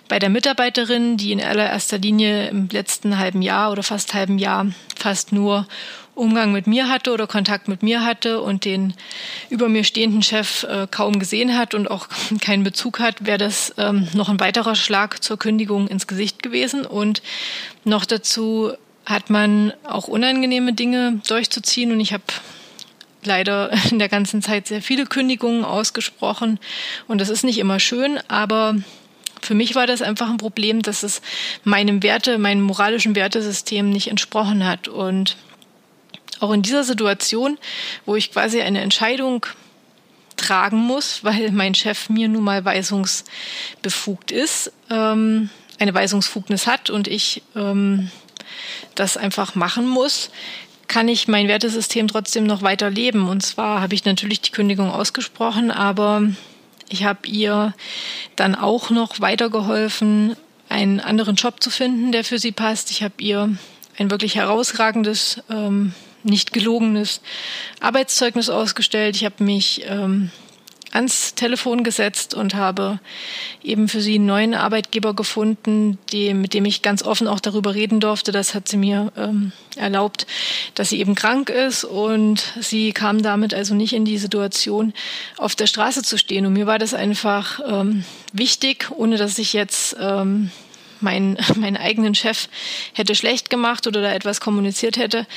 bei 0.08 0.19
der 0.19 0.30
Mitarbeiterin, 0.30 1.17
die 1.17 1.32
in 1.32 1.41
allererster 1.41 1.98
Linie 1.98 2.48
im 2.50 2.69
letzten 2.69 3.17
halben 3.17 3.41
Jahr 3.41 3.71
oder 3.71 3.84
fast 3.84 4.13
halben 4.13 4.38
Jahr 4.38 4.67
fast 4.98 5.32
nur 5.32 5.67
Umgang 6.15 6.54
mit 6.54 6.65
mir 6.65 6.88
hatte 6.88 7.12
oder 7.12 7.28
Kontakt 7.28 7.67
mit 7.67 7.84
mir 7.84 8.06
hatte 8.06 8.41
und 8.41 8.65
den 8.65 8.93
über 9.50 9.67
mir 9.67 9.84
stehenden 9.84 10.24
Chef 10.24 10.63
äh, 10.63 10.88
kaum 10.89 11.19
gesehen 11.19 11.58
hat 11.58 11.74
und 11.74 11.91
auch 11.91 12.08
keinen 12.41 12.63
Bezug 12.63 13.00
hat, 13.00 13.26
wäre 13.26 13.38
das 13.38 13.74
ähm, 13.78 14.08
noch 14.13 14.30
ein 14.30 14.39
weiterer 14.39 14.76
Schlag 14.76 15.21
zur 15.24 15.38
Kündigung 15.38 15.88
ins 15.88 16.08
Gesicht 16.08 16.41
gewesen. 16.41 16.86
Und 16.86 17.21
noch 17.84 18.06
dazu 18.06 18.71
hat 19.06 19.30
man 19.30 19.74
auch 19.84 20.08
unangenehme 20.08 20.74
Dinge 20.74 21.21
durchzuziehen 21.28 21.91
und 21.91 22.00
ich 22.00 22.13
habe 22.13 22.24
leider 23.26 23.72
in 23.92 24.00
der 24.00 24.10
ganzen 24.10 24.42
Zeit 24.42 24.68
sehr 24.68 24.82
viele 24.82 25.06
Kündigungen 25.06 25.66
ausgesprochen. 25.66 26.60
Und 27.08 27.20
das 27.20 27.30
ist 27.30 27.44
nicht 27.44 27.58
immer 27.58 27.80
schön, 27.80 28.20
aber 28.28 28.76
für 29.42 29.54
mich 29.54 29.76
war 29.76 29.88
das 29.88 30.02
einfach 30.02 30.30
ein 30.30 30.38
Problem, 30.38 30.82
dass 30.82 31.04
es 31.04 31.22
meinem 31.64 32.04
Werte, 32.04 32.38
meinem 32.38 32.62
moralischen 32.62 33.16
Wertesystem 33.16 33.90
nicht 33.90 34.08
entsprochen 34.08 34.66
hat. 34.66 34.88
Und 34.88 35.38
auch 36.40 36.52
in 36.52 36.62
dieser 36.62 36.84
Situation, 36.84 37.58
wo 38.06 38.16
ich 38.16 38.32
quasi 38.32 38.62
eine 38.62 38.82
Entscheidung 38.82 39.46
tragen 40.36 40.78
muss, 40.78 41.24
weil 41.24 41.52
mein 41.52 41.76
Chef 41.76 42.10
mir 42.10 42.28
nun 42.28 42.44
mal 42.44 42.66
weisungsbefugt 42.66 44.32
ist, 44.32 44.72
ähm, 44.90 45.50
eine 45.78 45.94
Weisungsfugnis 45.94 46.68
hat 46.68 46.90
und 46.90 47.08
ich 47.08 47.44
ähm, 47.56 48.10
das 48.96 49.18
einfach 49.18 49.56
machen 49.56 49.88
muss, 49.88 50.32
kann 50.88 51.08
ich 51.08 51.28
mein 51.28 51.48
Wertesystem 51.48 52.08
trotzdem 52.08 52.45
noch 52.45 52.62
weiter 52.62 52.89
leben. 52.89 53.28
Und 53.28 53.41
zwar 53.41 53.82
habe 53.82 53.95
ich 53.95 54.06
natürlich 54.06 54.41
die 54.41 54.52
Kündigung 54.52 54.91
ausgesprochen, 54.91 55.71
aber 55.71 56.24
ich 56.89 57.04
habe 57.04 57.28
ihr 57.28 57.74
dann 58.36 58.56
auch 58.56 58.89
noch 58.89 59.19
weitergeholfen, 59.19 60.36
einen 60.69 61.00
anderen 61.00 61.36
Job 61.36 61.62
zu 61.62 61.69
finden, 61.69 62.12
der 62.12 62.24
für 62.24 62.39
sie 62.39 62.52
passt. 62.52 62.91
Ich 62.91 63.04
habe 63.04 63.15
ihr 63.19 63.58
ein 63.98 64.12
wirklich 64.12 64.36
herausragendes, 64.36 65.41
ähm, 65.50 65.93
nicht 66.24 66.54
gelogenes 66.54 67.21
Arbeitszeugnis 67.80 68.50
ausgestellt. 68.50 69.15
Ich 69.15 69.26
habe 69.26 69.43
mich 69.43 69.84
ähm, 69.88 70.32
ans 70.96 71.36
Telefon 71.36 71.84
gesetzt 71.84 72.34
und 72.34 72.56
habe 72.56 73.00
eben 73.64 73.88
für 73.88 74.02
sie 74.02 74.16
einen 74.16 74.26
neuen 74.26 74.54
Arbeitgeber 74.54 75.14
gefunden, 75.14 75.98
die, 76.12 76.34
mit 76.34 76.54
dem 76.54 76.66
ich 76.66 76.82
ganz 76.82 77.04
offen 77.04 77.28
auch 77.28 77.40
darüber 77.40 77.76
reden 77.76 78.00
durfte. 78.00 78.32
Das 78.32 78.56
hat 78.56 78.68
sie 78.68 78.78
mir 78.78 79.12
ähm, 79.18 79.52
erlaubt, 79.76 80.26
dass 80.74 80.90
sie 80.90 81.00
eben 81.00 81.14
krank 81.14 81.50
ist 81.50 81.84
und 81.84 82.54
sie 82.60 82.94
kam 82.94 83.22
damit 83.22 83.54
also 83.54 83.76
nicht 83.76 83.94
in 83.94 84.06
die 84.06 84.18
Situation, 84.18 84.94
auf 85.38 85.56
der 85.56 85.68
Straße 85.68 86.02
zu 86.02 86.18
stehen. 86.18 86.46
Und 86.46 86.54
mir 86.54 86.66
war 86.66 86.80
das 86.80 86.94
einfach 86.94 87.60
ähm, 87.68 88.06
wichtig, 88.32 88.90
ohne 88.96 89.18
dass 89.18 89.38
ich 89.38 89.54
jetzt 89.54 89.98
ähm, 90.00 90.50
meinen, 91.02 91.38
meinen 91.56 91.78
eigenen 91.78 92.16
Chef 92.16 92.48
hätte 92.94 93.16
schlecht 93.16 93.50
gemacht 93.50 93.86
oder 93.86 94.02
da 94.02 94.14
etwas 94.14 94.40
kommuniziert 94.40 94.98
hätte 94.98 95.28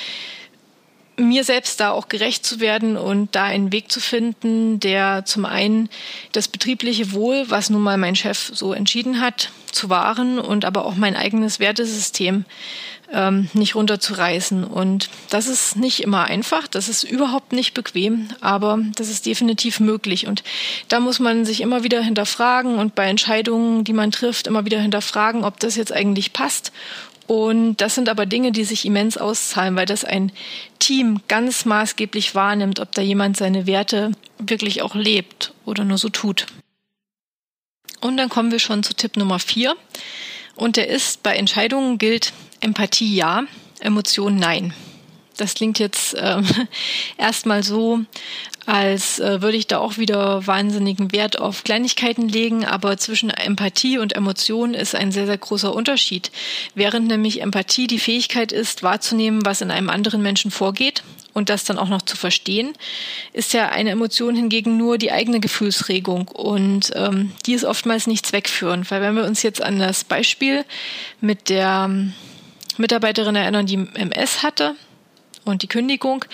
mir 1.19 1.45
selbst 1.45 1.81
da 1.81 1.91
auch 1.91 2.09
gerecht 2.09 2.47
zu 2.47 2.61
werden 2.61 2.97
und 2.97 3.35
da 3.35 3.45
einen 3.45 3.73
Weg 3.73 3.91
zu 3.91 4.01
finden, 4.01 4.81
der 4.81 5.25
zum 5.25 5.45
einen 5.45 5.89
das 6.33 6.49
betriebliche 6.49 7.13
Wohl, 7.13 7.45
was 7.49 7.71
nun 7.71 7.83
mal 7.83 7.99
mein 7.99 8.17
Chef 8.17 8.51
so 8.55 8.73
entschieden 8.73 9.21
hat, 9.21 9.51
zu 9.73 9.91
wahren 9.91 10.39
und 10.39 10.65
aber 10.65 10.85
auch 10.85 10.95
mein 10.95 11.17
eigenes 11.17 11.61
Wertesystem 11.61 12.45
ähm, 13.13 13.49
nicht 13.53 13.75
runterzureißen. 13.75 14.65
Und 14.65 15.09
das 15.31 15.47
ist 15.47 15.77
nicht 15.77 16.01
immer 16.01 16.25
einfach, 16.25 16.67
das 16.67 16.89
ist 16.89 17.05
überhaupt 17.05 17.53
nicht 17.53 17.75
bequem, 17.75 18.29
aber 18.41 18.79
das 18.97 19.09
ist 19.09 19.27
definitiv 19.27 19.81
möglich. 19.81 20.27
Und 20.27 20.43
da 20.89 21.01
muss 21.01 21.19
man 21.19 21.45
sich 21.45 21.61
immer 21.61 21.83
wieder 21.83 22.03
hinterfragen 22.03 22.77
und 22.77 22.95
bei 22.95 23.07
Entscheidungen, 23.07 23.85
die 23.85 23.93
man 23.93 24.11
trifft, 24.11 24.47
immer 24.47 24.65
wieder 24.65 24.81
hinterfragen, 24.81 25.45
ob 25.45 25.59
das 25.61 25.77
jetzt 25.77 25.93
eigentlich 25.93 26.33
passt 26.33 26.73
und 27.29 27.77
das 27.77 27.95
sind 27.95 28.09
aber 28.09 28.25
Dinge, 28.25 28.53
die 28.53 28.65
sich 28.65 28.87
immens 28.87 29.19
auszahlen, 29.19 29.77
weil 29.77 29.85
das 29.85 30.03
ein 30.03 30.33
Team 30.79 31.21
ganz 31.29 31.67
maßgeblich 31.67 32.35
wahrnimmt, 32.35 32.81
ob 32.81 32.91
da 32.93 33.03
jemand 33.03 33.37
seine 33.37 33.67
Werte 33.67 34.13
wirklich 34.39 34.81
auch 34.81 34.95
lebt 34.95 35.53
oder 35.67 35.85
nur 35.85 35.99
so 35.99 36.09
tut. 36.09 36.47
Und 38.01 38.17
dann 38.17 38.31
kommen 38.31 38.51
wir 38.51 38.59
schon 38.59 38.83
zu 38.83 38.95
Tipp 38.95 39.19
Nummer 39.19 39.39
vier. 39.39 39.77
Und 40.57 40.77
der 40.79 40.89
ist, 40.89 41.23
bei 41.23 41.37
Entscheidungen 41.37 41.99
gilt 41.99 42.33
Empathie 42.61 43.15
ja, 43.15 43.45
Emotion 43.81 44.37
nein. 44.37 44.73
Das 45.39 45.55
klingt 45.55 45.79
jetzt 45.79 46.15
ähm, 46.19 46.45
erstmal 47.17 47.63
so, 47.63 48.01
als 48.67 49.19
äh, 49.19 49.41
würde 49.41 49.57
ich 49.57 49.67
da 49.67 49.79
auch 49.79 49.97
wieder 49.97 50.47
wahnsinnigen 50.47 51.11
Wert 51.13 51.41
auf 51.41 51.65
Kleinigkeiten 51.65 52.29
legen, 52.29 52.67
aber 52.67 52.99
zwischen 52.99 53.31
Empathie 53.31 53.97
und 53.97 54.15
Emotion 54.15 54.75
ist 54.75 54.95
ein 54.95 55.11
sehr, 55.11 55.25
sehr 55.25 55.39
großer 55.39 55.75
Unterschied. 55.75 56.31
Während 56.75 57.07
nämlich 57.07 57.41
Empathie 57.41 57.87
die 57.87 57.99
Fähigkeit 57.99 58.53
ist, 58.53 58.83
wahrzunehmen, 58.83 59.47
was 59.47 59.63
in 59.63 59.71
einem 59.71 59.89
anderen 59.89 60.21
Menschen 60.21 60.51
vorgeht 60.51 61.03
und 61.33 61.49
das 61.49 61.65
dann 61.65 61.79
auch 61.79 61.89
noch 61.89 62.03
zu 62.03 62.17
verstehen, 62.17 62.75
ist 63.33 63.55
ja 63.55 63.71
eine 63.71 63.91
Emotion 63.91 64.37
hingegen 64.37 64.77
nur 64.77 64.99
die 64.99 65.13
eigene 65.13 65.41
Gefühlsregung 65.41 66.29
und 66.29 66.93
ähm, 66.95 67.33
die 67.47 67.55
ist 67.55 67.65
oftmals 67.65 68.07
nicht 68.07 68.27
zweckführend, 68.27 68.91
weil 68.91 69.01
wenn 69.01 69.15
wir 69.15 69.25
uns 69.25 69.43
jetzt 69.43 69.63
an 69.63 69.79
das 69.79 70.05
Beispiel 70.05 70.67
mit 71.23 71.49
der 71.49 71.87
ähm, 71.89 72.13
Mitarbeiterin 72.77 73.35
erinnern, 73.35 73.65
die 73.65 73.87
MS 73.95 74.43
hatte, 74.43 74.75
und 75.45 75.63
die 75.63 75.69
Kündigung, 75.69 76.25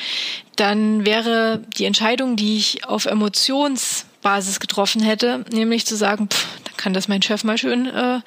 dann 0.57 1.05
wäre 1.05 1.63
die 1.77 1.85
Entscheidung, 1.85 2.37
die 2.37 2.57
ich 2.57 2.87
auf 2.87 3.07
Emotionsbasis 3.07 4.61
getroffen 4.61 5.03
hätte, 5.03 5.45
nämlich 5.53 5.87
zu 5.87 5.97
sagen, 5.97 6.29
pff, 6.29 6.47
dann 6.65 6.77
kann 6.77 6.95
das 6.95 7.09
mein 7.09 7.23
Chef 7.23 7.45
mal 7.45 7.59
schön 7.59 7.87
äh, 7.87 8.21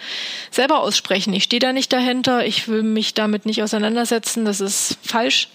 selber 0.51 0.79
aussprechen. 0.79 1.33
Ich 1.33 1.43
stehe 1.43 1.59
da 1.59 1.73
nicht 1.73 1.91
dahinter, 1.93 2.45
ich 2.45 2.67
will 2.67 2.83
mich 2.83 3.13
damit 3.13 3.45
nicht 3.45 3.63
auseinandersetzen, 3.63 4.45
das 4.45 4.61
ist 4.61 4.97
falsch. 5.01 5.49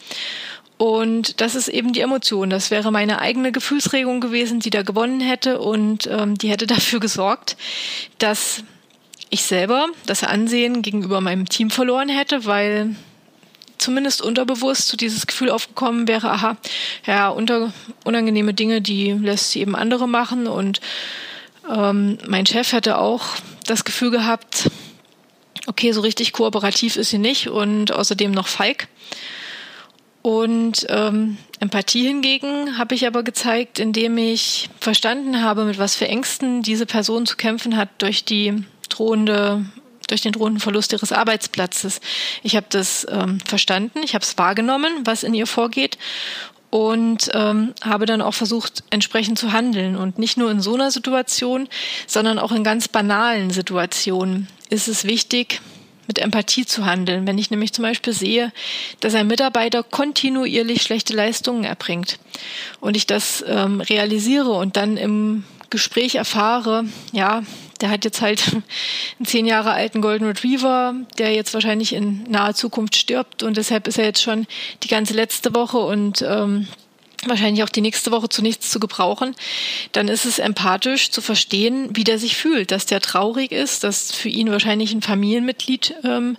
Und 0.79 1.41
das 1.41 1.55
ist 1.55 1.69
eben 1.69 1.93
die 1.93 2.01
Emotion. 2.01 2.51
Das 2.51 2.73
wäre 2.73 2.91
meine 2.91 3.21
eigene 3.21 3.53
Gefühlsregung 3.53 4.21
gewesen, 4.21 4.59
die 4.59 4.71
da 4.71 4.83
gewonnen 4.83 5.21
hätte 5.21 5.61
und 5.61 6.09
ähm, 6.09 6.37
die 6.37 6.51
hätte 6.51 6.67
dafür 6.67 6.99
gesorgt, 6.99 7.57
dass 8.19 8.65
ich 9.31 9.45
selber 9.45 9.87
das 10.07 10.25
Ansehen 10.25 10.83
gegenüber 10.83 11.21
meinem 11.21 11.49
Team 11.49 11.71
verloren 11.71 12.09
hätte, 12.09 12.47
weil 12.47 12.97
zumindest 13.83 14.23
unterbewusst 14.23 14.89
so 14.89 14.97
dieses 14.97 15.27
Gefühl 15.27 15.51
aufgekommen 15.51 16.09
wäre, 16.09 16.31
aha, 16.31 16.57
ja, 17.07 17.29
unter, 17.29 17.73
unangenehme 18.05 18.55
Dinge, 18.55 18.81
die 18.81 19.13
lässt 19.13 19.51
sie 19.51 19.61
eben 19.61 19.77
andere 19.77 20.09
machen. 20.09 20.47
Und 20.47 20.81
ähm, 21.71 22.19
mein 22.27 22.47
Chef 22.47 22.73
hätte 22.73 22.99
auch 22.99 23.25
das 23.67 23.85
Gefühl 23.85 24.11
gehabt, 24.11 24.71
okay, 25.67 25.93
so 25.93 26.01
richtig 26.01 26.33
kooperativ 26.33 26.97
ist 26.97 27.11
sie 27.11 27.19
nicht 27.19 27.49
und 27.49 27.93
außerdem 27.93 28.31
noch 28.31 28.47
feig. 28.47 28.89
Und 30.23 30.87
ähm, 30.89 31.37
Empathie 31.59 32.07
hingegen 32.07 32.79
habe 32.79 32.95
ich 32.95 33.07
aber 33.09 33.25
gezeigt, 33.25 33.81
indem 33.81 34.17
ich 34.19 34.71
verstanden 34.79 35.43
habe, 35.43 35.65
mit 35.65 35.79
was 35.79 35.97
für 35.97 36.07
Ängsten 36.07 36.63
diese 36.63 36.87
Person 36.87 37.27
zu 37.27 37.37
kämpfen 37.37 37.77
hat 37.77 37.89
durch 37.99 38.25
die 38.25 38.63
drohende 38.89 39.65
durch 40.13 40.21
den 40.21 40.33
drohenden 40.33 40.61
Verlust 40.61 40.93
ihres 40.93 41.11
Arbeitsplatzes. 41.11 42.01
Ich 42.43 42.55
habe 42.55 42.67
das 42.69 43.07
ähm, 43.11 43.41
verstanden, 43.41 44.01
ich 44.05 44.15
habe 44.15 44.23
es 44.23 44.37
wahrgenommen, 44.37 44.93
was 45.05 45.23
in 45.23 45.35
ihr 45.35 45.47
vorgeht 45.47 45.97
und 46.71 47.31
ähm, 47.35 47.75
habe 47.83 48.07
dann 48.07 48.23
auch 48.23 48.35
versucht, 48.35 48.83
entsprechend 48.91 49.39
zu 49.39 49.53
handeln. 49.53 49.97
Und 49.97 50.19
nicht 50.19 50.39
nur 50.39 50.51
in 50.51 50.61
so 50.61 50.75
einer 50.75 50.91
Situation, 50.91 51.69
sondern 52.07 52.39
auch 52.39 52.53
in 52.53 52.65
ganz 52.65 52.89
banalen 52.89 53.51
Situationen 53.51 54.49
ist 54.71 54.89
es 54.89 55.05
wichtig, 55.05 55.61
mit 56.07 56.19
Empathie 56.19 56.67
zu 56.67 56.85
handeln. 56.85 57.27
Wenn 57.27 57.39
ich 57.39 57.51
nämlich 57.51 57.73
zum 57.73 57.83
Beispiel 57.83 58.13
sehe, 58.13 58.53
dass 59.01 59.15
ein 59.15 59.27
Mitarbeiter 59.27 59.83
kontinuierlich 59.83 60.83
schlechte 60.83 61.15
Leistungen 61.15 61.65
erbringt 61.65 62.19
und 62.81 62.97
ich 62.97 63.07
das 63.07 63.45
ähm, 63.47 63.81
realisiere 63.81 64.53
und 64.53 64.77
dann 64.77 64.97
im 64.97 65.45
Gespräch 65.71 66.17
erfahre, 66.17 66.85
ja, 67.13 67.43
der 67.83 67.91
hat 67.91 68.05
jetzt 68.05 68.23
halt 68.23 68.43
einen 68.53 69.27
zehn 69.27 69.47
Jahre 69.47 69.73
alten 69.73 70.01
Golden 70.01 70.27
Retriever, 70.27 70.95
der 71.19 71.35
jetzt 71.35 71.53
wahrscheinlich 71.53 71.93
in 71.93 72.25
naher 72.31 72.55
Zukunft 72.55 72.97
stirbt. 72.97 73.43
Und 73.43 73.57
deshalb 73.57 73.87
ist 73.87 73.99
er 73.99 74.05
jetzt 74.05 74.23
schon 74.23 74.47
die 74.83 74.89
ganze 74.89 75.15
letzte 75.15 75.55
Woche 75.55 75.79
und 75.79 76.23
ähm, 76.23 76.69
wahrscheinlich 77.27 77.63
auch 77.63 77.69
die 77.69 77.81
nächste 77.81 78.11
Woche 78.11 78.29
zu 78.29 78.43
nichts 78.43 78.71
zu 78.71 78.81
gebrauchen, 78.81 79.35
dann 79.93 80.09
ist 80.09 80.25
es 80.25 80.39
empathisch 80.39 81.11
zu 81.11 81.21
verstehen, 81.21 81.91
wie 81.93 82.05
der 82.05 82.19
sich 82.19 82.37
fühlt, 82.37 82.71
dass 82.71 82.87
der 82.87 83.01
traurig 83.01 83.53
ist, 83.53 83.85
dass 83.85 84.13
für 84.13 84.29
ihn 84.29 84.51
wahrscheinlich 84.51 84.93
ein 84.93 85.03
Familienmitglied 85.03 85.95
ähm, 86.05 86.37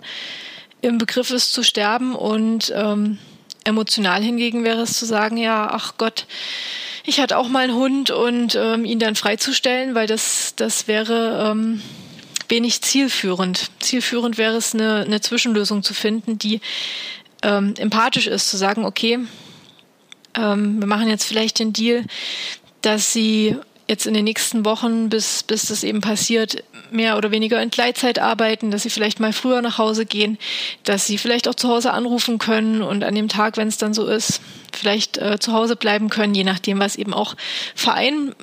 im 0.82 0.98
Begriff 0.98 1.30
ist 1.30 1.52
zu 1.52 1.62
sterben. 1.62 2.14
Und 2.14 2.72
ähm, 2.76 3.18
emotional 3.64 4.22
hingegen 4.22 4.64
wäre 4.64 4.82
es 4.82 4.98
zu 4.98 5.06
sagen, 5.06 5.36
ja, 5.36 5.68
ach 5.70 5.94
Gott, 5.96 6.26
ich 7.04 7.20
hatte 7.20 7.36
auch 7.38 7.48
mal 7.48 7.64
einen 7.64 7.74
Hund 7.74 8.10
und 8.10 8.54
ähm, 8.54 8.84
ihn 8.84 8.98
dann 8.98 9.14
freizustellen, 9.14 9.94
weil 9.94 10.06
das, 10.06 10.54
das 10.56 10.88
wäre 10.88 11.50
ähm, 11.50 11.82
wenig 12.48 12.80
zielführend. 12.80 13.70
Zielführend 13.80 14.38
wäre 14.38 14.56
es, 14.56 14.74
eine, 14.74 15.02
eine 15.02 15.20
Zwischenlösung 15.20 15.82
zu 15.82 15.92
finden, 15.92 16.38
die 16.38 16.60
ähm, 17.42 17.74
empathisch 17.76 18.26
ist, 18.26 18.48
zu 18.48 18.56
sagen, 18.56 18.86
okay, 18.86 19.18
ähm, 20.34 20.80
wir 20.80 20.86
machen 20.86 21.08
jetzt 21.08 21.24
vielleicht 21.24 21.58
den 21.58 21.74
Deal, 21.74 22.04
dass 22.80 23.12
sie 23.12 23.56
jetzt 23.86 24.06
in 24.06 24.14
den 24.14 24.24
nächsten 24.24 24.64
Wochen, 24.64 25.08
bis, 25.08 25.42
bis 25.42 25.66
das 25.66 25.84
eben 25.84 26.00
passiert, 26.00 26.64
mehr 26.90 27.16
oder 27.16 27.30
weniger 27.30 27.60
in 27.60 27.70
Gleitzeit 27.70 28.18
arbeiten, 28.18 28.70
dass 28.70 28.82
sie 28.82 28.90
vielleicht 28.90 29.20
mal 29.20 29.32
früher 29.32 29.60
nach 29.60 29.78
Hause 29.78 30.06
gehen, 30.06 30.38
dass 30.84 31.06
sie 31.06 31.18
vielleicht 31.18 31.48
auch 31.48 31.54
zu 31.54 31.68
Hause 31.68 31.92
anrufen 31.92 32.38
können 32.38 32.82
und 32.82 33.04
an 33.04 33.14
dem 33.14 33.28
Tag, 33.28 33.56
wenn 33.56 33.68
es 33.68 33.76
dann 33.76 33.92
so 33.92 34.06
ist, 34.06 34.40
vielleicht 34.72 35.18
äh, 35.18 35.38
zu 35.38 35.52
Hause 35.52 35.76
bleiben 35.76 36.08
können, 36.08 36.34
je 36.34 36.44
nachdem, 36.44 36.78
was 36.78 36.96
eben 36.96 37.12
auch 37.12 37.34
vereinbar, 37.74 38.34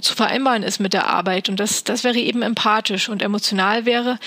zu 0.00 0.14
vereinbaren 0.14 0.62
ist 0.62 0.80
mit 0.80 0.92
der 0.92 1.06
Arbeit. 1.06 1.48
Und 1.48 1.60
das, 1.60 1.84
das 1.84 2.02
wäre 2.02 2.18
eben 2.18 2.42
empathisch 2.42 3.08
und 3.08 3.22
emotional 3.22 3.86
wäre, 3.86 4.18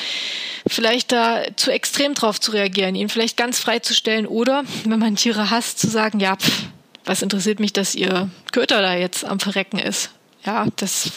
vielleicht 0.66 1.12
da 1.12 1.44
zu 1.56 1.72
extrem 1.72 2.14
drauf 2.14 2.40
zu 2.40 2.52
reagieren, 2.52 2.96
ihn 2.96 3.10
vielleicht 3.10 3.36
ganz 3.36 3.60
freizustellen 3.60 4.26
oder, 4.26 4.64
wenn 4.86 5.00
man 5.00 5.18
Tiere 5.18 5.50
hasst, 5.50 5.80
zu 5.80 5.88
sagen, 5.88 6.20
ja, 6.20 6.38
pff, 6.38 6.64
was 7.06 7.22
interessiert 7.22 7.60
mich, 7.60 7.74
dass 7.74 7.96
ihr 7.96 8.30
Köter 8.52 8.82
da 8.82 8.96
jetzt 8.96 9.26
am 9.26 9.40
Verrecken 9.40 9.80
ist? 9.80 10.12
Ja, 10.46 10.68
das 10.76 11.12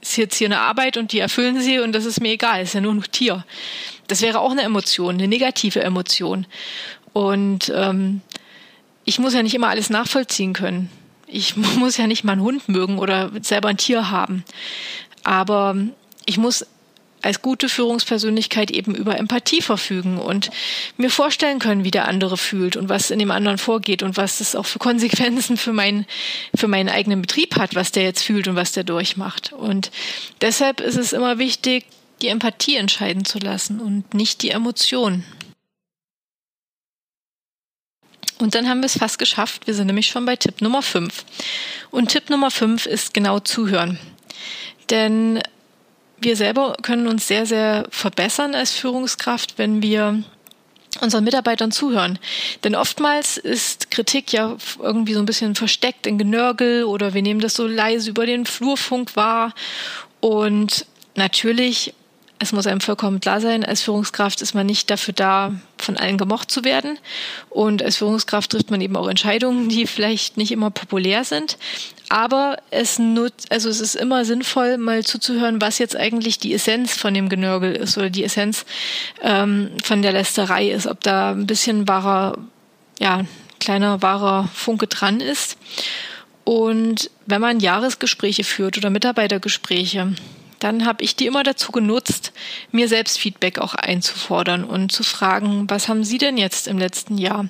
ist 0.00 0.16
jetzt 0.16 0.36
hier 0.36 0.48
eine 0.48 0.60
Arbeit 0.60 0.96
und 0.96 1.12
die 1.12 1.18
erfüllen 1.18 1.60
sie 1.60 1.78
und 1.78 1.92
das 1.92 2.04
ist 2.04 2.20
mir 2.20 2.32
egal, 2.32 2.62
ist 2.62 2.74
ja 2.74 2.80
nur 2.80 2.94
ein 2.94 3.02
Tier. 3.10 3.44
Das 4.06 4.22
wäre 4.22 4.40
auch 4.40 4.52
eine 4.52 4.62
Emotion, 4.62 5.16
eine 5.16 5.28
negative 5.28 5.82
Emotion. 5.82 6.46
Und 7.12 7.72
ähm, 7.74 8.20
ich 9.04 9.18
muss 9.18 9.34
ja 9.34 9.42
nicht 9.42 9.54
immer 9.54 9.68
alles 9.68 9.90
nachvollziehen 9.90 10.52
können. 10.52 10.90
Ich 11.26 11.56
muss 11.56 11.96
ja 11.96 12.06
nicht 12.06 12.24
mal 12.24 12.32
einen 12.32 12.42
Hund 12.42 12.68
mögen 12.68 12.98
oder 12.98 13.30
selber 13.42 13.68
ein 13.68 13.78
Tier 13.78 14.10
haben. 14.10 14.44
Aber 15.24 15.76
ich 16.24 16.38
muss 16.38 16.66
als 17.22 17.42
gute 17.42 17.68
Führungspersönlichkeit 17.68 18.70
eben 18.70 18.94
über 18.94 19.18
Empathie 19.18 19.62
verfügen 19.62 20.18
und 20.18 20.50
mir 20.96 21.10
vorstellen 21.10 21.58
können, 21.58 21.84
wie 21.84 21.90
der 21.90 22.08
andere 22.08 22.36
fühlt 22.36 22.76
und 22.76 22.88
was 22.88 23.10
in 23.10 23.18
dem 23.18 23.30
anderen 23.30 23.58
vorgeht 23.58 24.02
und 24.02 24.16
was 24.16 24.38
das 24.38 24.54
auch 24.54 24.66
für 24.66 24.78
Konsequenzen 24.78 25.56
für 25.56 25.72
meinen, 25.72 26.06
für 26.54 26.68
meinen 26.68 26.88
eigenen 26.88 27.22
Betrieb 27.22 27.56
hat, 27.56 27.74
was 27.74 27.92
der 27.92 28.04
jetzt 28.04 28.22
fühlt 28.22 28.48
und 28.48 28.56
was 28.56 28.72
der 28.72 28.84
durchmacht. 28.84 29.52
Und 29.52 29.90
deshalb 30.40 30.80
ist 30.80 30.96
es 30.96 31.12
immer 31.12 31.38
wichtig, 31.38 31.86
die 32.22 32.28
Empathie 32.28 32.76
entscheiden 32.76 33.24
zu 33.24 33.38
lassen 33.38 33.80
und 33.80 34.14
nicht 34.14 34.42
die 34.42 34.50
Emotion. 34.50 35.24
Und 38.38 38.54
dann 38.54 38.68
haben 38.68 38.80
wir 38.80 38.86
es 38.86 38.98
fast 38.98 39.18
geschafft. 39.18 39.66
Wir 39.66 39.74
sind 39.74 39.86
nämlich 39.86 40.08
schon 40.08 40.26
bei 40.26 40.36
Tipp 40.36 40.60
Nummer 40.60 40.82
5. 40.82 41.24
Und 41.90 42.10
Tipp 42.10 42.28
Nummer 42.28 42.50
5 42.50 42.86
ist 42.86 43.14
genau 43.14 43.40
zuhören. 43.40 43.98
Denn 44.90 45.40
wir 46.18 46.36
selber 46.36 46.76
können 46.82 47.06
uns 47.06 47.26
sehr, 47.28 47.46
sehr 47.46 47.86
verbessern 47.90 48.54
als 48.54 48.72
Führungskraft, 48.72 49.58
wenn 49.58 49.82
wir 49.82 50.22
unseren 51.00 51.24
Mitarbeitern 51.24 51.72
zuhören. 51.72 52.18
Denn 52.64 52.74
oftmals 52.74 53.36
ist 53.36 53.90
Kritik 53.90 54.32
ja 54.32 54.56
irgendwie 54.80 55.12
so 55.12 55.20
ein 55.20 55.26
bisschen 55.26 55.54
versteckt 55.54 56.06
in 56.06 56.18
Genörgel 56.18 56.84
oder 56.84 57.12
wir 57.12 57.22
nehmen 57.22 57.40
das 57.40 57.54
so 57.54 57.66
leise 57.66 58.10
über 58.10 58.24
den 58.24 58.46
Flurfunk 58.46 59.14
wahr. 59.14 59.54
Und 60.20 60.86
natürlich 61.14 61.94
es 62.38 62.52
muss 62.52 62.66
einem 62.66 62.80
vollkommen 62.80 63.20
klar 63.20 63.40
sein, 63.40 63.64
als 63.64 63.82
Führungskraft 63.82 64.42
ist 64.42 64.54
man 64.54 64.66
nicht 64.66 64.90
dafür 64.90 65.14
da, 65.14 65.54
von 65.86 65.96
allen 65.96 66.18
gemocht 66.18 66.50
zu 66.50 66.64
werden. 66.64 66.98
Und 67.48 67.82
als 67.82 67.96
Führungskraft 67.96 68.50
trifft 68.50 68.70
man 68.70 68.80
eben 68.80 68.96
auch 68.96 69.08
Entscheidungen, 69.08 69.68
die 69.68 69.86
vielleicht 69.86 70.36
nicht 70.36 70.52
immer 70.52 70.70
populär 70.70 71.24
sind. 71.24 71.56
Aber 72.08 72.58
es 72.70 72.98
nutzt, 72.98 73.50
also 73.50 73.68
es 73.68 73.80
ist 73.80 73.96
immer 73.96 74.24
sinnvoll, 74.24 74.78
mal 74.78 75.02
zuzuhören, 75.04 75.60
was 75.60 75.78
jetzt 75.78 75.96
eigentlich 75.96 76.38
die 76.38 76.54
Essenz 76.54 76.92
von 76.94 77.14
dem 77.14 77.28
Genörgel 77.28 77.74
ist 77.74 77.96
oder 77.96 78.10
die 78.10 78.24
Essenz 78.24 78.66
ähm, 79.22 79.70
von 79.82 80.02
der 80.02 80.12
Lästerei 80.12 80.70
ist, 80.70 80.86
ob 80.86 81.00
da 81.02 81.30
ein 81.30 81.46
bisschen 81.46 81.88
wahrer, 81.88 82.38
ja, 83.00 83.24
kleiner 83.58 84.02
wahrer 84.02 84.48
Funke 84.54 84.86
dran 84.86 85.20
ist. 85.20 85.56
Und 86.44 87.10
wenn 87.26 87.40
man 87.40 87.58
Jahresgespräche 87.58 88.44
führt 88.44 88.76
oder 88.76 88.90
Mitarbeitergespräche, 88.90 90.14
dann 90.58 90.86
habe 90.86 91.04
ich 91.04 91.16
die 91.16 91.26
immer 91.26 91.42
dazu 91.42 91.72
genutzt, 91.72 92.32
mir 92.72 92.88
selbst 92.88 93.18
Feedback 93.18 93.58
auch 93.58 93.74
einzufordern 93.74 94.64
und 94.64 94.90
zu 94.90 95.02
fragen, 95.02 95.68
was 95.68 95.88
haben 95.88 96.04
Sie 96.04 96.18
denn 96.18 96.38
jetzt 96.38 96.66
im 96.68 96.78
letzten 96.78 97.18
Jahr 97.18 97.48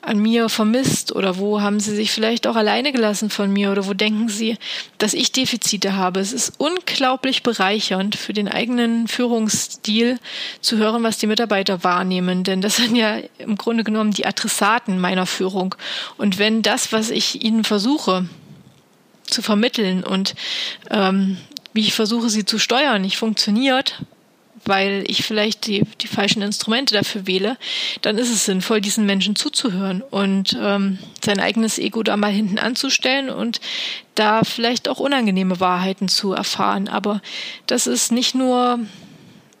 an 0.00 0.18
mir 0.18 0.48
vermisst 0.48 1.14
oder 1.14 1.38
wo 1.38 1.60
haben 1.60 1.78
Sie 1.78 1.94
sich 1.94 2.10
vielleicht 2.10 2.46
auch 2.46 2.56
alleine 2.56 2.90
gelassen 2.90 3.30
von 3.30 3.52
mir 3.52 3.70
oder 3.70 3.86
wo 3.86 3.94
denken 3.94 4.28
Sie, 4.28 4.58
dass 4.98 5.14
ich 5.14 5.30
Defizite 5.30 5.94
habe. 5.94 6.20
Es 6.20 6.32
ist 6.32 6.54
unglaublich 6.58 7.42
bereichernd 7.42 8.16
für 8.16 8.32
den 8.32 8.48
eigenen 8.48 9.06
Führungsstil 9.06 10.18
zu 10.60 10.76
hören, 10.76 11.04
was 11.04 11.18
die 11.18 11.28
Mitarbeiter 11.28 11.84
wahrnehmen, 11.84 12.42
denn 12.42 12.60
das 12.60 12.76
sind 12.76 12.96
ja 12.96 13.18
im 13.38 13.56
Grunde 13.56 13.84
genommen 13.84 14.10
die 14.10 14.26
Adressaten 14.26 14.98
meiner 14.98 15.26
Führung. 15.26 15.74
Und 16.18 16.38
wenn 16.38 16.62
das, 16.62 16.92
was 16.92 17.10
ich 17.10 17.44
ihnen 17.44 17.62
versuche, 17.62 18.26
zu 19.24 19.42
vermitteln 19.42 20.04
und 20.04 20.34
ähm, 20.90 21.38
wie 21.72 21.80
ich 21.80 21.94
versuche, 21.94 22.28
sie 22.30 22.44
zu 22.44 22.58
steuern, 22.58 23.02
nicht 23.02 23.16
funktioniert, 23.16 24.02
weil 24.64 25.04
ich 25.06 25.24
vielleicht 25.24 25.66
die, 25.66 25.82
die 26.00 26.06
falschen 26.06 26.42
Instrumente 26.42 26.94
dafür 26.94 27.26
wähle, 27.26 27.56
dann 28.00 28.18
ist 28.18 28.30
es 28.30 28.44
sinnvoll, 28.44 28.80
diesen 28.80 29.06
Menschen 29.06 29.34
zuzuhören 29.34 30.02
und 30.02 30.56
ähm, 30.60 30.98
sein 31.24 31.40
eigenes 31.40 31.78
Ego 31.78 32.02
da 32.02 32.16
mal 32.16 32.30
hinten 32.30 32.58
anzustellen 32.58 33.30
und 33.30 33.60
da 34.14 34.44
vielleicht 34.44 34.88
auch 34.88 35.00
unangenehme 35.00 35.58
Wahrheiten 35.58 36.08
zu 36.08 36.32
erfahren. 36.32 36.88
Aber 36.88 37.20
das 37.66 37.86
ist 37.86 38.12
nicht 38.12 38.34
nur 38.34 38.78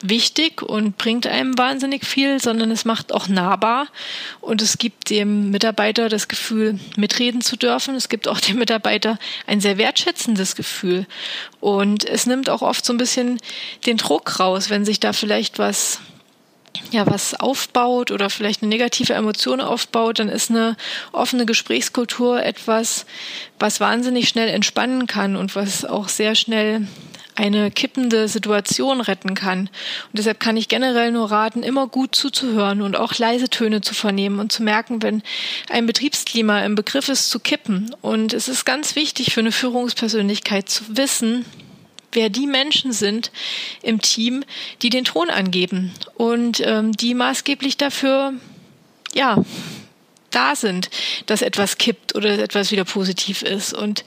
wichtig 0.02 0.62
und 0.62 0.98
bringt 0.98 1.26
einem 1.26 1.56
wahnsinnig 1.56 2.04
viel, 2.04 2.40
sondern 2.40 2.70
es 2.70 2.84
macht 2.84 3.12
auch 3.12 3.28
nahbar 3.28 3.86
und 4.40 4.62
es 4.62 4.78
gibt 4.78 5.10
dem 5.10 5.50
Mitarbeiter 5.50 6.08
das 6.08 6.28
Gefühl, 6.28 6.78
mitreden 6.96 7.40
zu 7.40 7.56
dürfen. 7.56 7.94
Es 7.94 8.08
gibt 8.08 8.28
auch 8.28 8.40
dem 8.40 8.58
Mitarbeiter 8.58 9.18
ein 9.46 9.60
sehr 9.60 9.78
wertschätzendes 9.78 10.56
Gefühl 10.56 11.06
und 11.60 12.04
es 12.04 12.26
nimmt 12.26 12.50
auch 12.50 12.62
oft 12.62 12.84
so 12.84 12.92
ein 12.92 12.98
bisschen 12.98 13.38
den 13.86 13.96
Druck 13.96 14.40
raus, 14.40 14.70
wenn 14.70 14.84
sich 14.84 15.00
da 15.00 15.12
vielleicht 15.12 15.58
was 15.58 16.00
ja, 16.90 17.06
was 17.06 17.38
aufbaut 17.38 18.10
oder 18.10 18.30
vielleicht 18.30 18.62
eine 18.62 18.70
negative 18.70 19.12
Emotion 19.12 19.60
aufbaut, 19.60 20.18
dann 20.18 20.28
ist 20.28 20.50
eine 20.50 20.76
offene 21.12 21.46
Gesprächskultur 21.46 22.42
etwas, 22.42 23.06
was 23.58 23.80
wahnsinnig 23.80 24.28
schnell 24.28 24.48
entspannen 24.48 25.06
kann 25.06 25.36
und 25.36 25.54
was 25.54 25.84
auch 25.84 26.08
sehr 26.08 26.34
schnell 26.34 26.86
eine 27.34 27.70
kippende 27.70 28.28
Situation 28.28 29.00
retten 29.00 29.34
kann. 29.34 29.60
Und 29.60 29.70
deshalb 30.12 30.40
kann 30.40 30.56
ich 30.56 30.68
generell 30.68 31.12
nur 31.12 31.30
raten, 31.30 31.62
immer 31.62 31.86
gut 31.88 32.14
zuzuhören 32.14 32.82
und 32.82 32.96
auch 32.96 33.16
leise 33.16 33.48
Töne 33.48 33.80
zu 33.80 33.94
vernehmen 33.94 34.38
und 34.38 34.52
zu 34.52 34.62
merken, 34.62 35.02
wenn 35.02 35.22
ein 35.70 35.86
Betriebsklima 35.86 36.64
im 36.64 36.74
Begriff 36.74 37.08
ist 37.08 37.30
zu 37.30 37.40
kippen. 37.40 37.94
Und 38.02 38.32
es 38.32 38.48
ist 38.48 38.64
ganz 38.64 38.96
wichtig 38.96 39.32
für 39.32 39.40
eine 39.40 39.52
Führungspersönlichkeit 39.52 40.68
zu 40.68 40.96
wissen, 40.96 41.44
wer 42.12 42.28
die 42.28 42.46
Menschen 42.46 42.92
sind 42.92 43.30
im 43.82 44.00
Team, 44.00 44.44
die 44.82 44.90
den 44.90 45.04
Ton 45.04 45.30
angeben 45.30 45.92
und 46.14 46.62
ähm, 46.64 46.92
die 46.92 47.14
maßgeblich 47.14 47.78
dafür, 47.78 48.34
ja, 49.14 49.42
da 50.34 50.56
sind, 50.56 50.90
dass 51.26 51.42
etwas 51.42 51.78
kippt 51.78 52.14
oder 52.14 52.30
dass 52.30 52.38
etwas 52.38 52.72
wieder 52.72 52.84
positiv 52.84 53.42
ist. 53.42 53.72
Und 53.72 54.04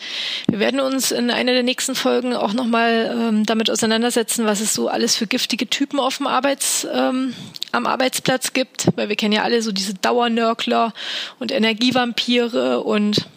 wir 0.48 0.60
werden 0.60 0.80
uns 0.80 1.12
in 1.12 1.32
einer 1.32 1.54
der 1.54 1.64
nächsten 1.64 1.96
Folgen 1.96 2.34
auch 2.34 2.54
nochmal 2.54 3.16
ähm, 3.18 3.46
damit 3.46 3.70
auseinandersetzen, 3.70 4.46
was 4.46 4.60
es 4.60 4.74
so 4.74 4.90
alles 4.90 5.16
für 5.16 5.28
giftige 5.28 5.68
Typen 5.70 6.00
auf 6.00 6.18
dem 6.18 6.28
Arbeits, 6.28 6.88
ähm, 6.94 7.34
am 7.72 7.86
Arbeitsplatz 7.86 8.54
gibt, 8.54 8.88
weil 8.96 9.10
wir 9.10 9.16
kennen 9.16 9.34
ja 9.34 9.44
alle 9.44 9.62
so 9.62 9.72
diese 9.72 9.94
Dauernörkler 9.94 10.94
und 11.40 11.52
Energievampire 11.52 12.82
und 12.82 13.28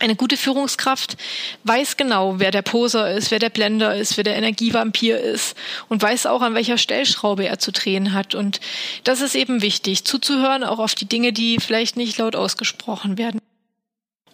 eine 0.00 0.16
gute 0.16 0.36
Führungskraft 0.36 1.16
weiß 1.64 1.96
genau, 1.96 2.38
wer 2.38 2.50
der 2.50 2.62
Poser 2.62 3.12
ist, 3.12 3.30
wer 3.30 3.38
der 3.38 3.50
Blender 3.50 3.94
ist, 3.94 4.16
wer 4.16 4.24
der 4.24 4.36
Energievampir 4.36 5.18
ist 5.20 5.56
und 5.88 6.02
weiß 6.02 6.26
auch, 6.26 6.42
an 6.42 6.54
welcher 6.54 6.78
Stellschraube 6.78 7.46
er 7.46 7.58
zu 7.58 7.72
drehen 7.72 8.12
hat. 8.12 8.34
Und 8.34 8.60
das 9.04 9.20
ist 9.20 9.34
eben 9.34 9.62
wichtig, 9.62 10.04
zuzuhören, 10.04 10.64
auch 10.64 10.78
auf 10.78 10.94
die 10.94 11.06
Dinge, 11.06 11.32
die 11.32 11.58
vielleicht 11.60 11.96
nicht 11.96 12.18
laut 12.18 12.36
ausgesprochen 12.36 13.18
werden. 13.18 13.40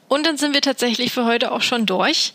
Und 0.09 0.25
dann 0.25 0.37
sind 0.37 0.55
wir 0.55 0.63
tatsächlich 0.63 1.13
für 1.13 1.25
heute 1.25 1.53
auch 1.53 1.63
schon 1.63 1.85
durch 1.85 2.33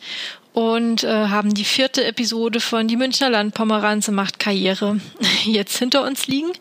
und 0.54 1.04
äh, 1.04 1.28
haben 1.28 1.54
die 1.54 1.64
vierte 1.64 2.04
Episode 2.04 2.60
von 2.60 2.88
Die 2.88 2.98
Münchner 2.98 3.30
Landpomeranze 3.30 4.12
macht 4.12 4.40
Karriere 4.40 5.00
jetzt 5.46 5.78
hinter 5.78 6.04
uns 6.04 6.28
liegen. 6.28 6.52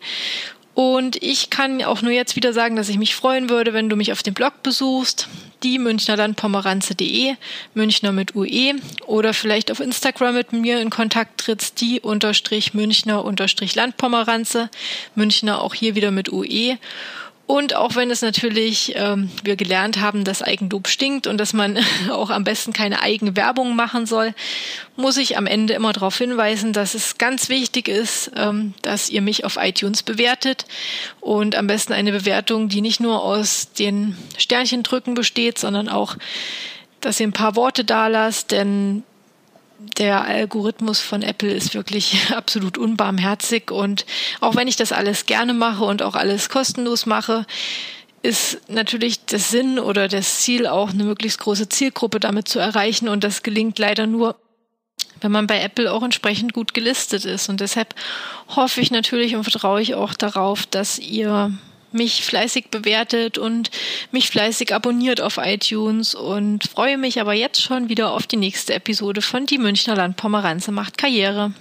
Und 0.73 1.21
ich 1.21 1.49
kann 1.49 1.83
auch 1.83 2.01
nur 2.01 2.11
jetzt 2.11 2.35
wieder 2.35 2.53
sagen, 2.53 2.75
dass 2.75 2.89
ich 2.89 2.97
mich 2.97 3.15
freuen 3.15 3.49
würde, 3.49 3.73
wenn 3.73 3.89
du 3.89 3.95
mich 3.95 4.11
auf 4.11 4.23
dem 4.23 4.33
Blog 4.33 4.63
besuchst, 4.63 5.27
die 5.63 5.79
münchnerlandpomeranze.de, 5.79 7.35
Münchner 7.73 8.11
mit 8.11 8.35
UE, 8.35 8.75
oder 9.05 9.33
vielleicht 9.33 9.69
auf 9.69 9.79
Instagram 9.79 10.35
mit 10.35 10.53
mir 10.53 10.79
in 10.81 10.89
Kontakt 10.89 11.41
trittst, 11.41 11.81
die 11.81 11.99
unterstrich 11.99 12.73
Münchner 12.73 13.25
unterstrich 13.25 13.75
Landpomeranze, 13.75 14.69
Münchner 15.13 15.61
auch 15.61 15.73
hier 15.73 15.95
wieder 15.95 16.11
mit 16.11 16.31
UE. 16.31 16.77
Und 17.51 17.75
auch 17.75 17.95
wenn 17.95 18.09
es 18.11 18.21
natürlich 18.21 18.93
ähm, 18.95 19.29
wir 19.43 19.57
gelernt 19.57 19.99
haben, 19.99 20.23
dass 20.23 20.41
Eigenlob 20.41 20.87
stinkt 20.87 21.27
und 21.27 21.37
dass 21.37 21.51
man 21.51 21.77
auch 22.09 22.29
am 22.29 22.45
besten 22.45 22.71
keine 22.71 23.01
Eigenwerbung 23.01 23.75
machen 23.75 24.05
soll, 24.05 24.33
muss 24.95 25.17
ich 25.17 25.37
am 25.37 25.47
Ende 25.47 25.73
immer 25.73 25.91
darauf 25.91 26.17
hinweisen, 26.17 26.71
dass 26.71 26.93
es 26.93 27.17
ganz 27.17 27.49
wichtig 27.49 27.89
ist, 27.89 28.31
ähm, 28.37 28.73
dass 28.83 29.09
ihr 29.09 29.21
mich 29.21 29.43
auf 29.43 29.57
iTunes 29.57 30.01
bewertet 30.01 30.65
und 31.19 31.57
am 31.57 31.67
besten 31.67 31.91
eine 31.91 32.13
Bewertung, 32.13 32.69
die 32.69 32.79
nicht 32.79 33.01
nur 33.01 33.21
aus 33.21 33.73
den 33.77 34.15
Sternchendrücken 34.37 35.13
besteht, 35.13 35.59
sondern 35.59 35.89
auch, 35.89 36.15
dass 37.01 37.19
ihr 37.19 37.27
ein 37.27 37.33
paar 37.33 37.57
Worte 37.57 37.83
da 37.83 38.07
lasst, 38.07 38.51
denn 38.51 39.03
der 39.97 40.25
Algorithmus 40.25 40.99
von 40.99 41.21
Apple 41.21 41.51
ist 41.51 41.73
wirklich 41.73 42.31
absolut 42.35 42.77
unbarmherzig 42.77 43.71
und 43.71 44.05
auch 44.39 44.55
wenn 44.55 44.67
ich 44.67 44.75
das 44.75 44.91
alles 44.91 45.25
gerne 45.25 45.53
mache 45.53 45.83
und 45.83 46.03
auch 46.03 46.15
alles 46.15 46.49
kostenlos 46.49 47.05
mache, 47.05 47.45
ist 48.23 48.69
natürlich 48.69 49.25
das 49.25 49.49
Sinn 49.49 49.79
oder 49.79 50.07
das 50.07 50.39
Ziel 50.39 50.67
auch 50.67 50.91
eine 50.91 51.03
möglichst 51.03 51.39
große 51.39 51.69
Zielgruppe 51.69 52.19
damit 52.19 52.47
zu 52.47 52.59
erreichen 52.59 53.09
und 53.09 53.23
das 53.23 53.41
gelingt 53.43 53.79
leider 53.79 54.05
nur, 54.05 54.35
wenn 55.21 55.31
man 55.31 55.47
bei 55.47 55.59
Apple 55.61 55.91
auch 55.91 56.03
entsprechend 56.03 56.53
gut 56.53 56.73
gelistet 56.73 57.25
ist. 57.25 57.49
Und 57.49 57.61
deshalb 57.61 57.95
hoffe 58.55 58.81
ich 58.81 58.91
natürlich 58.91 59.35
und 59.35 59.43
vertraue 59.43 59.81
ich 59.81 59.95
auch 59.95 60.13
darauf, 60.13 60.65
dass 60.65 60.99
ihr 60.99 61.51
mich 61.91 62.23
fleißig 62.23 62.69
bewertet 62.69 63.37
und 63.37 63.71
mich 64.11 64.29
fleißig 64.29 64.73
abonniert 64.73 65.21
auf 65.21 65.37
iTunes 65.37 66.15
und 66.15 66.63
freue 66.63 66.97
mich 66.97 67.19
aber 67.19 67.33
jetzt 67.33 67.61
schon 67.61 67.89
wieder 67.89 68.11
auf 68.11 68.27
die 68.27 68.37
nächste 68.37 68.73
Episode 68.73 69.21
von 69.21 69.45
Die 69.45 69.57
Münchner 69.57 69.95
Landpomeranze 69.95 70.71
macht 70.71 70.97
Karriere. 70.97 71.53